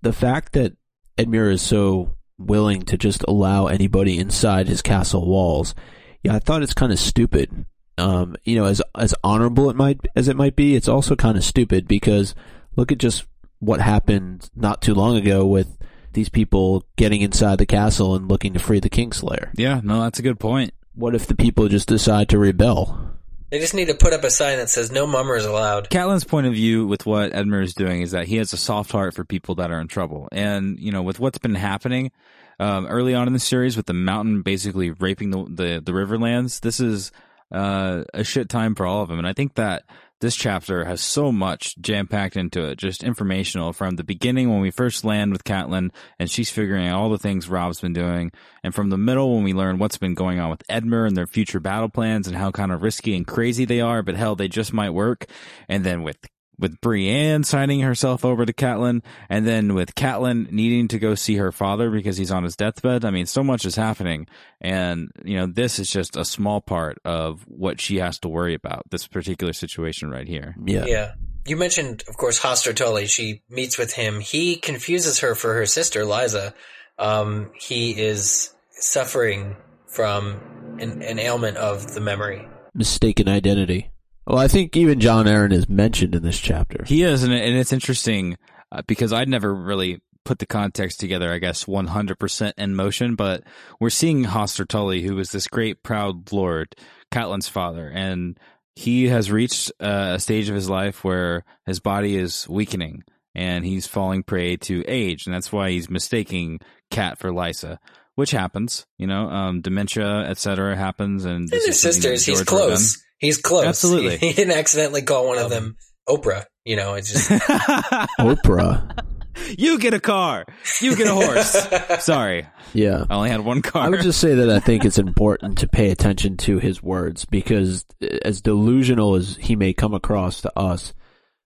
[0.00, 0.74] the fact that
[1.18, 5.74] Edmure is so willing to just allow anybody inside his castle walls,
[6.22, 7.66] yeah, I thought it's kind of stupid.
[7.98, 11.36] Um, you know, as as honorable it might as it might be, it's also kind
[11.36, 12.34] of stupid because
[12.76, 13.24] look at just
[13.58, 15.78] what happened not too long ago with
[16.12, 19.50] these people getting inside the castle and looking to free the Kingslayer.
[19.54, 20.72] Yeah, no, that's a good point.
[20.94, 23.15] What if the people just decide to rebel?
[23.50, 25.88] They just need to put up a sign that says no mummers allowed.
[25.90, 28.90] Catelyn's point of view with what Edmure is doing is that he has a soft
[28.90, 30.28] heart for people that are in trouble.
[30.32, 32.10] And, you know, with what's been happening
[32.58, 36.60] um, early on in the series with the mountain basically raping the, the, the Riverlands,
[36.60, 37.12] this is
[37.52, 39.18] uh, a shit time for all of them.
[39.18, 39.84] And I think that
[40.20, 44.60] this chapter has so much jam packed into it, just informational from the beginning when
[44.60, 48.32] we first land with Catelyn and she's figuring out all the things Robb's been doing,
[48.62, 51.26] and from the middle when we learn what's been going on with Edmure and their
[51.26, 54.48] future battle plans and how kind of risky and crazy they are, but hell, they
[54.48, 55.26] just might work.
[55.68, 56.18] And then with
[56.58, 61.36] with Brienne signing herself over to Catelyn, and then with Catelyn needing to go see
[61.36, 63.04] her father because he's on his deathbed.
[63.04, 64.26] I mean, so much is happening,
[64.60, 68.54] and you know, this is just a small part of what she has to worry
[68.54, 68.84] about.
[68.90, 70.56] This particular situation right here.
[70.64, 70.86] Yeah.
[70.86, 71.14] Yeah.
[71.46, 73.06] You mentioned, of course, Hoster Tully.
[73.06, 74.18] She meets with him.
[74.20, 76.54] He confuses her for her sister, Lysa.
[76.98, 82.46] Um, he is suffering from an, an ailment of the memory.
[82.74, 83.90] Mistaken identity.
[84.26, 86.84] Well, I think even Jon Arryn is mentioned in this chapter.
[86.84, 88.36] He is, and, and it's interesting
[88.72, 93.44] uh, because I'd never really put the context together, I guess, 100% in motion, but
[93.78, 96.74] we're seeing Hoster Tully, who is this great, proud lord,
[97.12, 98.38] Catelyn's father, and
[98.74, 103.64] he has reached uh, a stage of his life where his body is weakening and
[103.64, 106.58] he's falling prey to age, and that's why he's mistaking
[106.90, 107.78] Cat for Lysa.
[108.16, 110.74] Which happens, you know, um, dementia, etc.
[110.74, 113.05] happens, and And this his is sisters, he's George wrote close.
[113.18, 113.66] He's close.
[113.66, 114.16] Absolutely.
[114.18, 115.76] He, he didn't accidentally call one of them
[116.08, 116.44] Oprah.
[116.64, 117.30] You know, it's just.
[118.20, 119.04] Oprah.
[119.58, 120.46] You get a car.
[120.80, 122.02] You get a horse.
[122.02, 123.04] Sorry, Yeah.
[123.10, 123.82] I only had one car.
[123.82, 127.26] I would just say that I think it's important to pay attention to his words
[127.26, 127.84] because
[128.24, 130.94] as delusional as he may come across to us,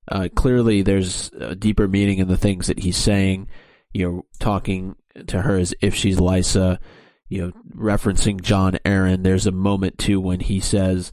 [0.08, 3.48] uh, clearly there's a deeper meaning in the things that he's saying.
[3.92, 4.94] You know, talking
[5.26, 6.78] to her as if she's Lysa,
[7.28, 9.24] you know, referencing Jon Arryn.
[9.24, 11.10] There's a moment too when he says,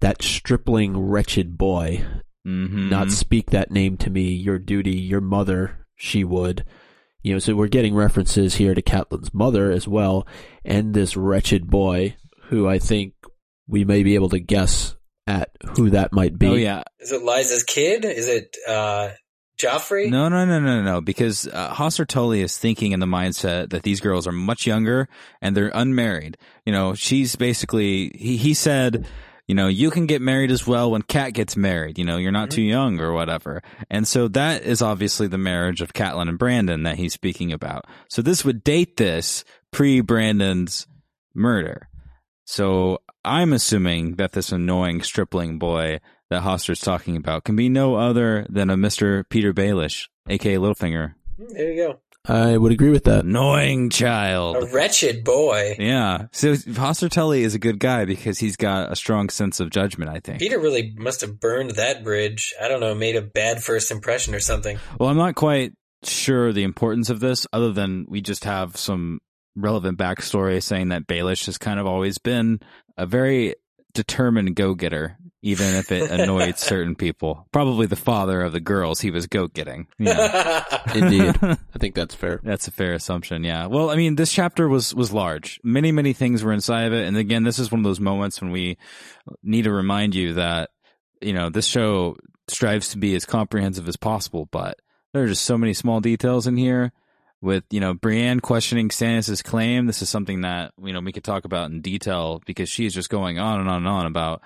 [0.00, 2.04] that stripling wretched boy,
[2.46, 2.88] Mhm.
[2.90, 6.64] not speak that name to me, your duty, your mother, she would.
[7.22, 10.26] You know, so we're getting references here to Catelyn's mother as well,
[10.64, 13.14] and this wretched boy, who I think
[13.66, 14.94] we may be able to guess
[15.26, 16.46] at who that might be.
[16.46, 16.84] Oh yeah.
[17.00, 18.04] Is it Lysa's kid?
[18.06, 19.10] Is it uh,
[19.60, 20.08] Joffrey?
[20.08, 21.00] No, no, no, no, no.
[21.02, 25.08] Because uh, Hoster Tully is thinking in the mindset that these girls are much younger
[25.42, 26.38] and they're unmarried.
[26.64, 29.06] You know, she's basically he he said.
[29.48, 31.98] You know, you can get married as well when Cat gets married.
[31.98, 32.70] You know, you're not too mm-hmm.
[32.70, 33.62] young or whatever.
[33.90, 37.86] And so that is obviously the marriage of Catelyn and Brandon that he's speaking about.
[38.10, 40.86] So this would date this pre Brandon's
[41.34, 41.88] murder.
[42.44, 47.94] So I'm assuming that this annoying stripling boy that Hoster's talking about can be no
[47.96, 49.24] other than a Mr.
[49.24, 51.14] Petyr Baelish, aka Littlefinger.
[51.40, 52.00] Mm, there you go.
[52.26, 53.24] I would agree with that.
[53.24, 54.56] Annoying child.
[54.56, 55.76] A wretched boy.
[55.78, 56.26] Yeah.
[56.32, 60.10] So Hoster Tully is a good guy because he's got a strong sense of judgment,
[60.10, 60.40] I think.
[60.40, 62.54] Petyr really must have burned that bridge.
[62.60, 64.78] I don't know, made a bad first impression or something.
[64.98, 65.72] Well, I'm not quite
[66.04, 69.20] sure the importance of this, other than we just have some
[69.56, 72.60] relevant backstory saying that Baelish has kind of always been
[72.96, 73.54] a very
[73.94, 77.46] determined go getter, even if it annoyed certain people.
[77.52, 79.86] Probably the father of the girls he was goat getting.
[79.98, 80.64] Yeah.
[80.94, 81.36] Indeed.
[81.42, 82.40] I think that's fair.
[82.42, 83.66] That's a fair assumption, yeah.
[83.66, 85.60] Well, I mean, this chapter was was large.
[85.62, 88.40] Many, many things were inside of it, and again, this is one of those moments
[88.40, 88.78] when we
[89.42, 90.70] need to remind you that
[91.20, 92.16] you know this show
[92.48, 94.78] strives to be as comprehensive as possible, but
[95.12, 96.92] there are just so many small details in here.
[97.40, 101.22] With you know Brienne questioning Stannis' claim, this is something that you know we could
[101.24, 104.42] talk about in detail because she's just going on and on and on about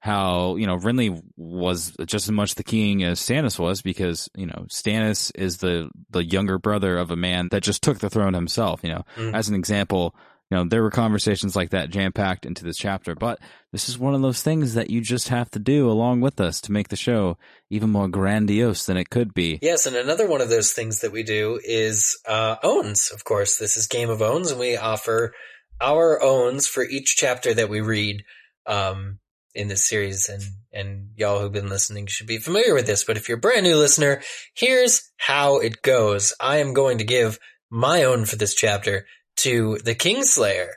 [0.00, 4.44] how you know Renly was just as much the king as Stannis was because you
[4.44, 8.34] know Stannis is the the younger brother of a man that just took the throne
[8.34, 8.80] himself.
[8.84, 9.32] You know, Mm.
[9.34, 10.14] as an example,
[10.50, 13.38] you know there were conversations like that jam packed into this chapter, but
[13.72, 16.60] this is one of those things that you just have to do along with us
[16.62, 17.38] to make the show
[17.70, 19.58] even more grandiose than it could be.
[19.62, 23.10] Yes, and another one of those things that we do is uh, owns.
[23.10, 25.34] Of course, this is Game of Owns, and we offer
[25.80, 28.24] our owns for each chapter that we read
[28.66, 29.18] um,
[29.54, 30.28] in this series.
[30.28, 30.42] And
[30.72, 33.04] and y'all who've been listening should be familiar with this.
[33.04, 34.22] But if you're a brand new listener,
[34.54, 36.34] here's how it goes.
[36.40, 37.38] I am going to give
[37.70, 39.06] my own for this chapter
[39.36, 40.68] to the Kingslayer,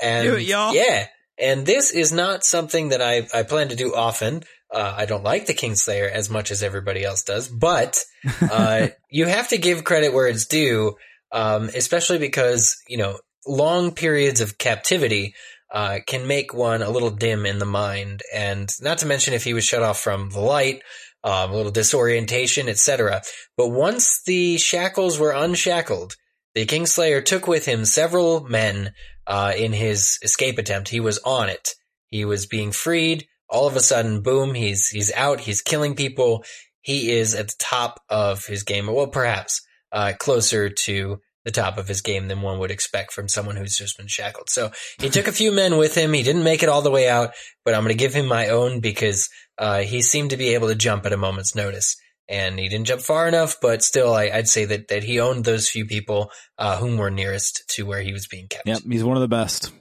[0.00, 0.74] and Do it, y'all.
[0.74, 1.06] yeah.
[1.38, 4.44] And this is not something that I, I plan to do often.
[4.72, 7.98] Uh, I don't like the Kingslayer as much as everybody else does, but
[8.40, 10.96] uh, you have to give credit where it's due,
[11.32, 15.34] um, especially because you know long periods of captivity
[15.72, 19.44] uh, can make one a little dim in the mind, and not to mention if
[19.44, 20.82] he was shut off from the light,
[21.24, 23.22] um, a little disorientation, etc.
[23.56, 26.14] But once the shackles were unshackled,
[26.54, 28.92] the Kingslayer took with him several men
[29.26, 30.88] uh, in his escape attempt.
[30.88, 31.70] He was on it.
[32.08, 33.26] He was being freed.
[33.48, 34.54] All of a sudden, boom!
[34.54, 35.40] He's he's out.
[35.40, 36.44] He's killing people
[36.84, 41.78] he is at the top of his game, well, perhaps uh, closer to the top
[41.78, 44.50] of his game than one would expect from someone who's just been shackled.
[44.50, 46.12] So he took a few men with him.
[46.12, 47.32] He didn't make it all the way out,
[47.64, 50.68] but I'm going to give him my own because uh, he seemed to be able
[50.68, 51.96] to jump at a moment's notice.
[52.28, 55.44] And he didn't jump far enough, but still, I, I'd say that, that he owned
[55.44, 58.66] those few people uh, whom were nearest to where he was being kept.
[58.66, 59.72] Yep, he's one of the best.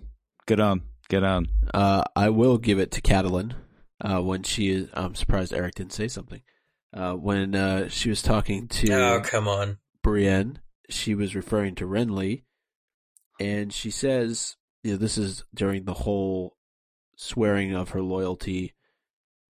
[0.45, 1.47] Get on, get on.
[1.73, 3.53] Uh, I will give it to Catelyn
[4.01, 4.89] uh, when she is.
[4.93, 6.41] I'm surprised Eric didn't say something.
[6.93, 9.77] Uh, when uh, she was talking to Oh, come on.
[10.03, 12.43] Brienne, she was referring to Renly,
[13.39, 16.57] and she says, you know, this is during the whole
[17.15, 18.73] swearing of her loyalty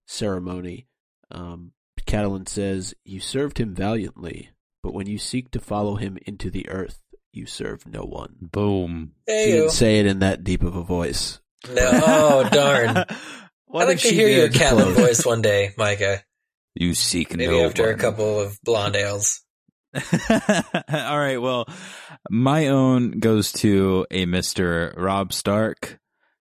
[0.06, 0.86] ceremony.
[1.30, 1.72] Um,
[2.14, 4.50] Catelyn says, You served him valiantly,
[4.82, 7.00] but when you seek to follow him into the earth,
[7.32, 8.36] you serve no one.
[8.40, 9.12] Boom.
[9.28, 11.40] She Hey, didn't say it in that deep of a voice.
[11.68, 13.04] no, oh, darn.
[13.66, 14.60] What I'd like to hear your did?
[14.60, 16.22] Catelyn voice one day, Micah.
[16.76, 19.40] You seek Maybe no after a couple of blonde ales.
[19.94, 21.38] All right.
[21.40, 21.66] Well,
[22.30, 25.98] my own goes to a Mister Robb Stark,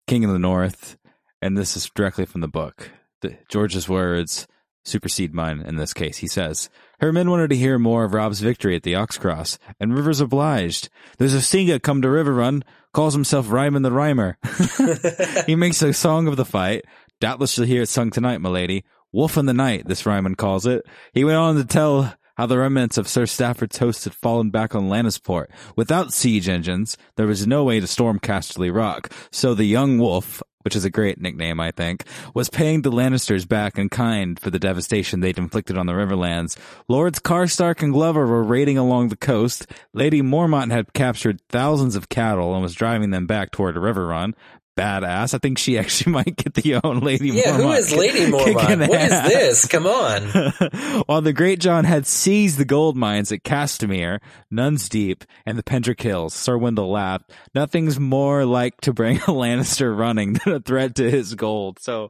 [0.07, 0.97] King of the North,
[1.41, 2.89] and this is directly from the book.
[3.22, 4.47] The, George's words
[4.90, 6.18] supersede mine in this case.
[6.18, 6.70] He says,
[7.00, 10.90] "Her men wanted to hear more of Robb's victory at the Oxcross, and Rivers obliged.
[11.18, 12.64] There's a Singa come to Riverrun,
[12.94, 14.38] calls himself Rymund the Rhymer.
[15.46, 16.86] he makes a song of the fight.
[17.20, 18.86] Doubtless you'll hear it sung tonight, my lady.
[19.12, 20.86] Wolf in the night, this Rymund calls it.
[21.14, 24.74] He went on to tell how the remnants of Sir Stafford's host had fallen back
[24.74, 25.48] on Lannisport.
[25.76, 29.12] Without siege engines, there was no way to storm Casterly Rock.
[29.30, 32.03] So the young wolf, which is a great nickname, I think,
[32.34, 36.57] was paying the Lannisters back in kind for the devastation they'd inflicted on the Riverlands.
[36.88, 39.68] Lords Karstark and Glover were raiding along the coast.
[39.93, 44.34] Lady Mormont had captured thousands of cattle and was driving them back toward a Riverrun.
[44.80, 45.34] Badass.
[45.34, 47.64] I think she actually might get the own Lady Yeah, Mormont.
[47.64, 48.88] who is Lady Mormont?
[48.88, 49.28] What is ass.
[49.28, 49.66] this?
[49.68, 50.22] Come on.
[51.06, 54.20] While the Greatjon had seized the gold mines at Castamere,
[54.52, 57.32] Nunn's Deep, and the Pendric Hills, Sir Wendel laughed.
[57.54, 61.80] Nothing's more like to bring a Lannister running than a threat to his gold.
[61.80, 62.10] So,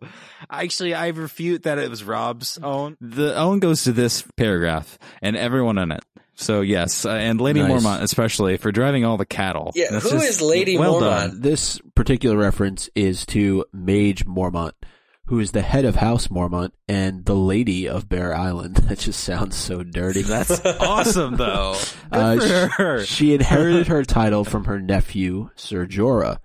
[0.50, 2.98] actually, I refute that it was Robb's own.
[3.02, 6.04] The own goes to this paragraph and everyone in it.
[6.42, 7.84] So yes, uh, and Lady Nice.
[7.84, 9.72] Mormont especially for driving all the cattle.
[9.76, 11.02] Yeah, That's who just is Lady well Mormont?
[11.32, 11.42] done.
[11.42, 14.72] This particular reference is to Maege Mormont,
[15.26, 18.78] who is the head of House Mormont and the lady of Bear Island.
[18.90, 20.22] That just sounds so dirty.
[20.22, 21.76] That's awesome though.
[22.12, 23.06] Good Uh, for sh- her.
[23.06, 26.38] She inherited her title from her nephew, Sir Jorah,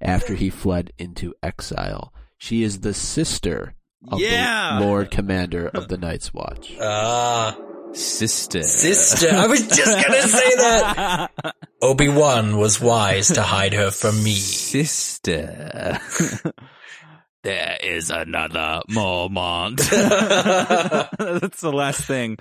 [0.00, 2.12] after he fled into exile.
[2.38, 3.74] She is the sister
[4.08, 4.78] of Yeah.
[4.80, 6.74] the Lord Commander of the Night's Watch.
[6.80, 7.56] Ah,
[7.94, 8.62] Sister.
[8.62, 9.30] sister.
[9.32, 11.30] I was just gonna say that.
[11.82, 14.34] Obi Wan was wise to hide her from me.
[14.34, 15.98] Sister.
[17.42, 19.78] there is another moment.
[19.90, 22.38] That's the last thing.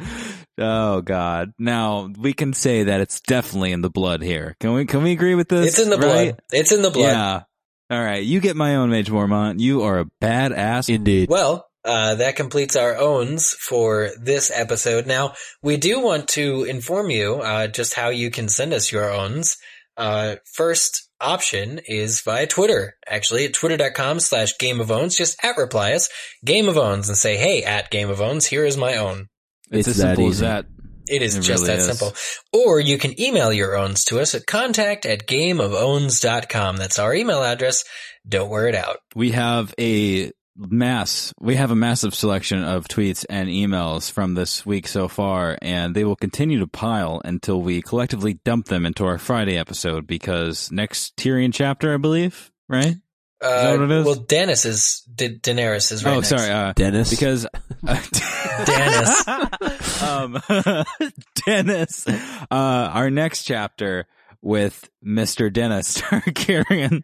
[0.57, 1.53] Oh God.
[1.57, 4.55] Now we can say that it's definitely in the blood here.
[4.59, 5.69] Can we can we agree with this?
[5.69, 6.31] It's in the right?
[6.31, 6.41] blood.
[6.51, 7.11] It's in the blood.
[7.11, 7.41] Yeah.
[7.89, 8.23] All right.
[8.23, 9.59] You get my own Maege Mormont.
[9.59, 10.93] You are a badass.
[10.93, 11.29] Indeed.
[11.29, 15.07] Well, uh, that completes our owns for this episode.
[15.07, 19.11] Now, we do want to inform you uh, just how you can send us your
[19.11, 19.57] owns.
[19.97, 25.15] Uh, first option is via Twitter, actually, at twitter.com slash game of owns.
[25.15, 26.09] Just at reply us,
[26.45, 29.27] game of owns, and say, hey, at game of owns, here is my own.
[29.69, 30.65] it's, It's as that simple as that.
[31.09, 31.97] It is It just really that is.
[31.99, 32.13] simple.
[32.53, 36.77] Or you can email your owns to us at contact at gameofowns.com.
[36.77, 37.83] That's our email address.
[38.27, 38.97] Don't wear it out.
[39.15, 40.31] we have a
[40.69, 45.57] mass we have a massive selection of tweets and emails from this week so far
[45.61, 50.05] and they will continue to pile until we collectively dump them into our friday episode
[50.05, 52.95] because next tyrion chapter i believe right
[53.41, 54.05] Uh, that what it is?
[54.05, 56.29] Well, Dennis is, Da- Daenerys is right oh next.
[56.29, 57.09] sorry uh, Dennis.
[57.09, 57.47] because
[58.65, 59.27] Dennis.
[60.03, 60.39] um
[61.45, 64.05] dennis uh our next chapter
[64.43, 65.53] with Mr.
[65.53, 67.03] Dennis Targaryen,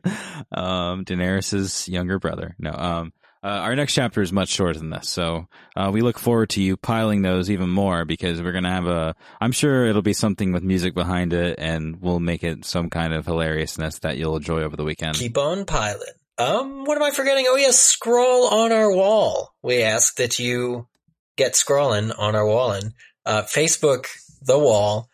[0.51, 2.55] um, Daenerys's younger brother.
[2.58, 3.14] No, um,
[3.44, 6.62] uh, our next chapter is much shorter than this, so uh, we look forward to
[6.62, 9.16] you piling those even more because we're gonna have a.
[9.40, 13.14] I'm sure it'll be something with music behind it, and we'll make it some kind
[13.14, 15.16] of hilariousness that you'll enjoy over the weekend.
[15.16, 16.02] Keep on piling.
[16.38, 17.46] Um, what am I forgetting?
[17.48, 19.54] Oh yes, scroll on our wall.
[19.64, 20.88] We ask that you
[21.36, 22.94] get scrolling on our wall and
[23.26, 24.06] uh, Facebook
[24.42, 25.10] the wall.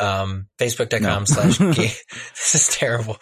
[0.00, 1.24] Um, facebook.com No.
[1.24, 3.18] slash ga- This is terrible.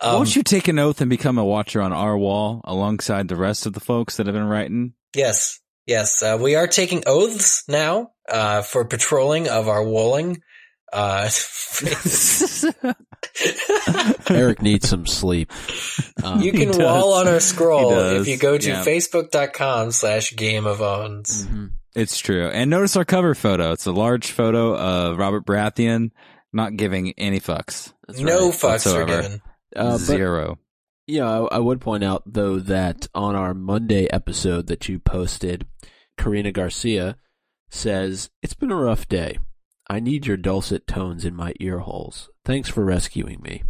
[0.00, 3.36] Um, Won't you take an oath and become a watcher on our wall alongside the
[3.36, 4.94] rest of the folks that have been writing?
[5.14, 5.60] Yes.
[5.86, 6.22] Yes.
[6.22, 10.40] Uh, we are taking oaths now, uh, for patrolling of our walling.
[10.92, 11.28] Uh,
[14.30, 15.50] Eric needs some sleep.
[16.22, 18.84] Um, you can wall on our scroll if you go to Yeah.
[18.84, 21.46] facebook.com slash game of owns.
[21.46, 21.70] mhm.
[21.94, 22.48] It's true.
[22.48, 23.72] And notice our cover photo.
[23.72, 26.10] It's a large photo of Robert Baratheon
[26.52, 27.92] not giving any fucks.
[28.06, 28.54] That's no right.
[28.54, 29.22] fucks are whatsoever.
[29.22, 29.42] given.
[29.74, 30.58] Uh, but Zero.
[31.06, 35.66] Yeah, I, I would point out though that on our Monday episode that you posted,
[36.18, 37.16] Karina Garcia
[37.70, 39.38] says, It's been a rough day.
[39.88, 42.30] I need your dulcet tones in my ear holes.
[42.44, 43.64] Thanks for rescuing me.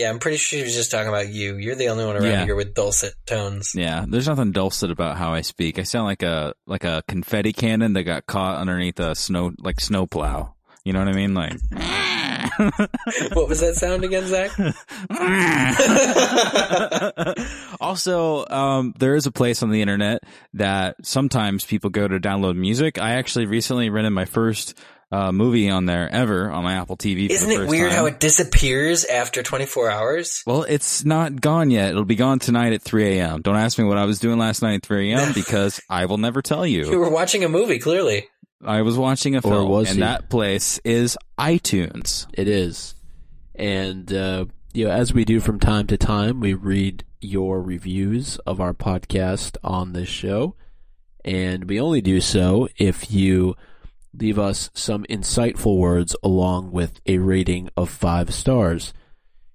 [0.00, 1.56] Yeah, I'm pretty sure she was just talking about you.
[1.56, 2.44] You're the only one around Yeah.
[2.46, 3.74] here with dulcet tones.
[3.74, 5.78] Yeah, there's nothing dulcet about how I speak.
[5.78, 9.78] I sound like a like a confetti cannon that got caught underneath a snow like
[9.80, 10.54] snow plow.
[10.84, 11.34] You know what I mean?
[11.34, 11.52] Like
[13.34, 14.50] what was that sound again, Zach?
[17.80, 20.22] also, um, there is a place on the internet
[20.54, 22.98] that sometimes people go to download music.
[22.98, 24.74] I actually recently rented my first
[25.12, 27.26] uh, movie on there ever on my Apple TV.
[27.26, 27.98] For Isn't the it weird time.
[27.98, 30.42] how it disappears after 24 hours?
[30.46, 31.90] Well, it's not gone yet.
[31.90, 33.42] It'll be gone tonight at 3 a.m.
[33.42, 35.32] Don't ask me what I was doing last night at 3 a.m.
[35.34, 36.98] because I will never tell You you.
[36.98, 38.28] were watching a movie, clearly.
[38.64, 40.00] I was watching a film, was and he?
[40.02, 42.26] that place is iTunes.
[42.34, 42.94] It is.
[43.54, 48.36] And, uh, you know, as we do from time to time, we read your reviews
[48.46, 50.54] of our podcast on this show.
[51.24, 53.56] And we only do so if you
[54.12, 58.92] leave us some insightful words along with a rating of five stars.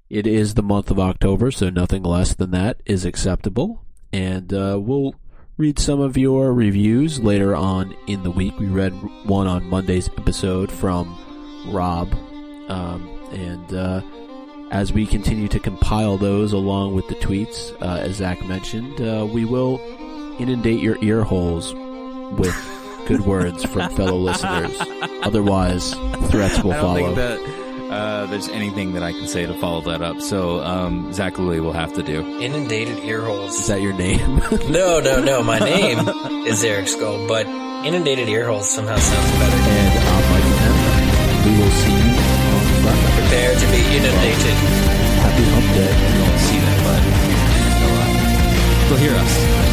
[0.09, 3.85] It is the month of October, so nothing less than that is acceptable.
[4.13, 5.15] And uh, we'll
[5.57, 8.57] read some of your reviews later on in the week.
[8.59, 8.91] We read
[9.25, 11.17] one on Monday's episode from
[11.67, 12.13] Rob.
[12.69, 14.01] Um, and uh,
[14.71, 19.25] as we continue to compile those along with the tweets, uh, as Zach mentioned, uh,
[19.25, 19.79] we will
[20.39, 21.73] inundate your ear holes
[22.39, 22.55] with
[23.05, 24.75] good words from fellow listeners.
[25.23, 25.93] Otherwise,
[26.29, 27.03] threats will I don't follow.
[27.03, 27.39] think that
[27.91, 30.19] uh, there's anything that I can say to follow that up.
[30.21, 32.21] So um, Zach Louie will have to do.
[32.39, 34.41] Inundated ear Is that your name?
[34.69, 35.43] No, no, no.
[35.43, 35.99] My name
[36.47, 37.45] is Eric Skull, but
[37.85, 39.55] inundated ear holes somehow sounds better.
[39.55, 40.75] and I'm Mike Penn.
[41.45, 42.17] We will see you
[42.55, 43.11] on Friday.
[43.21, 44.57] Prepare to be inundated.
[45.21, 45.93] Happy Hump Day.
[45.93, 47.01] You won't see that, but
[48.89, 49.64] you'll, you'll hear us.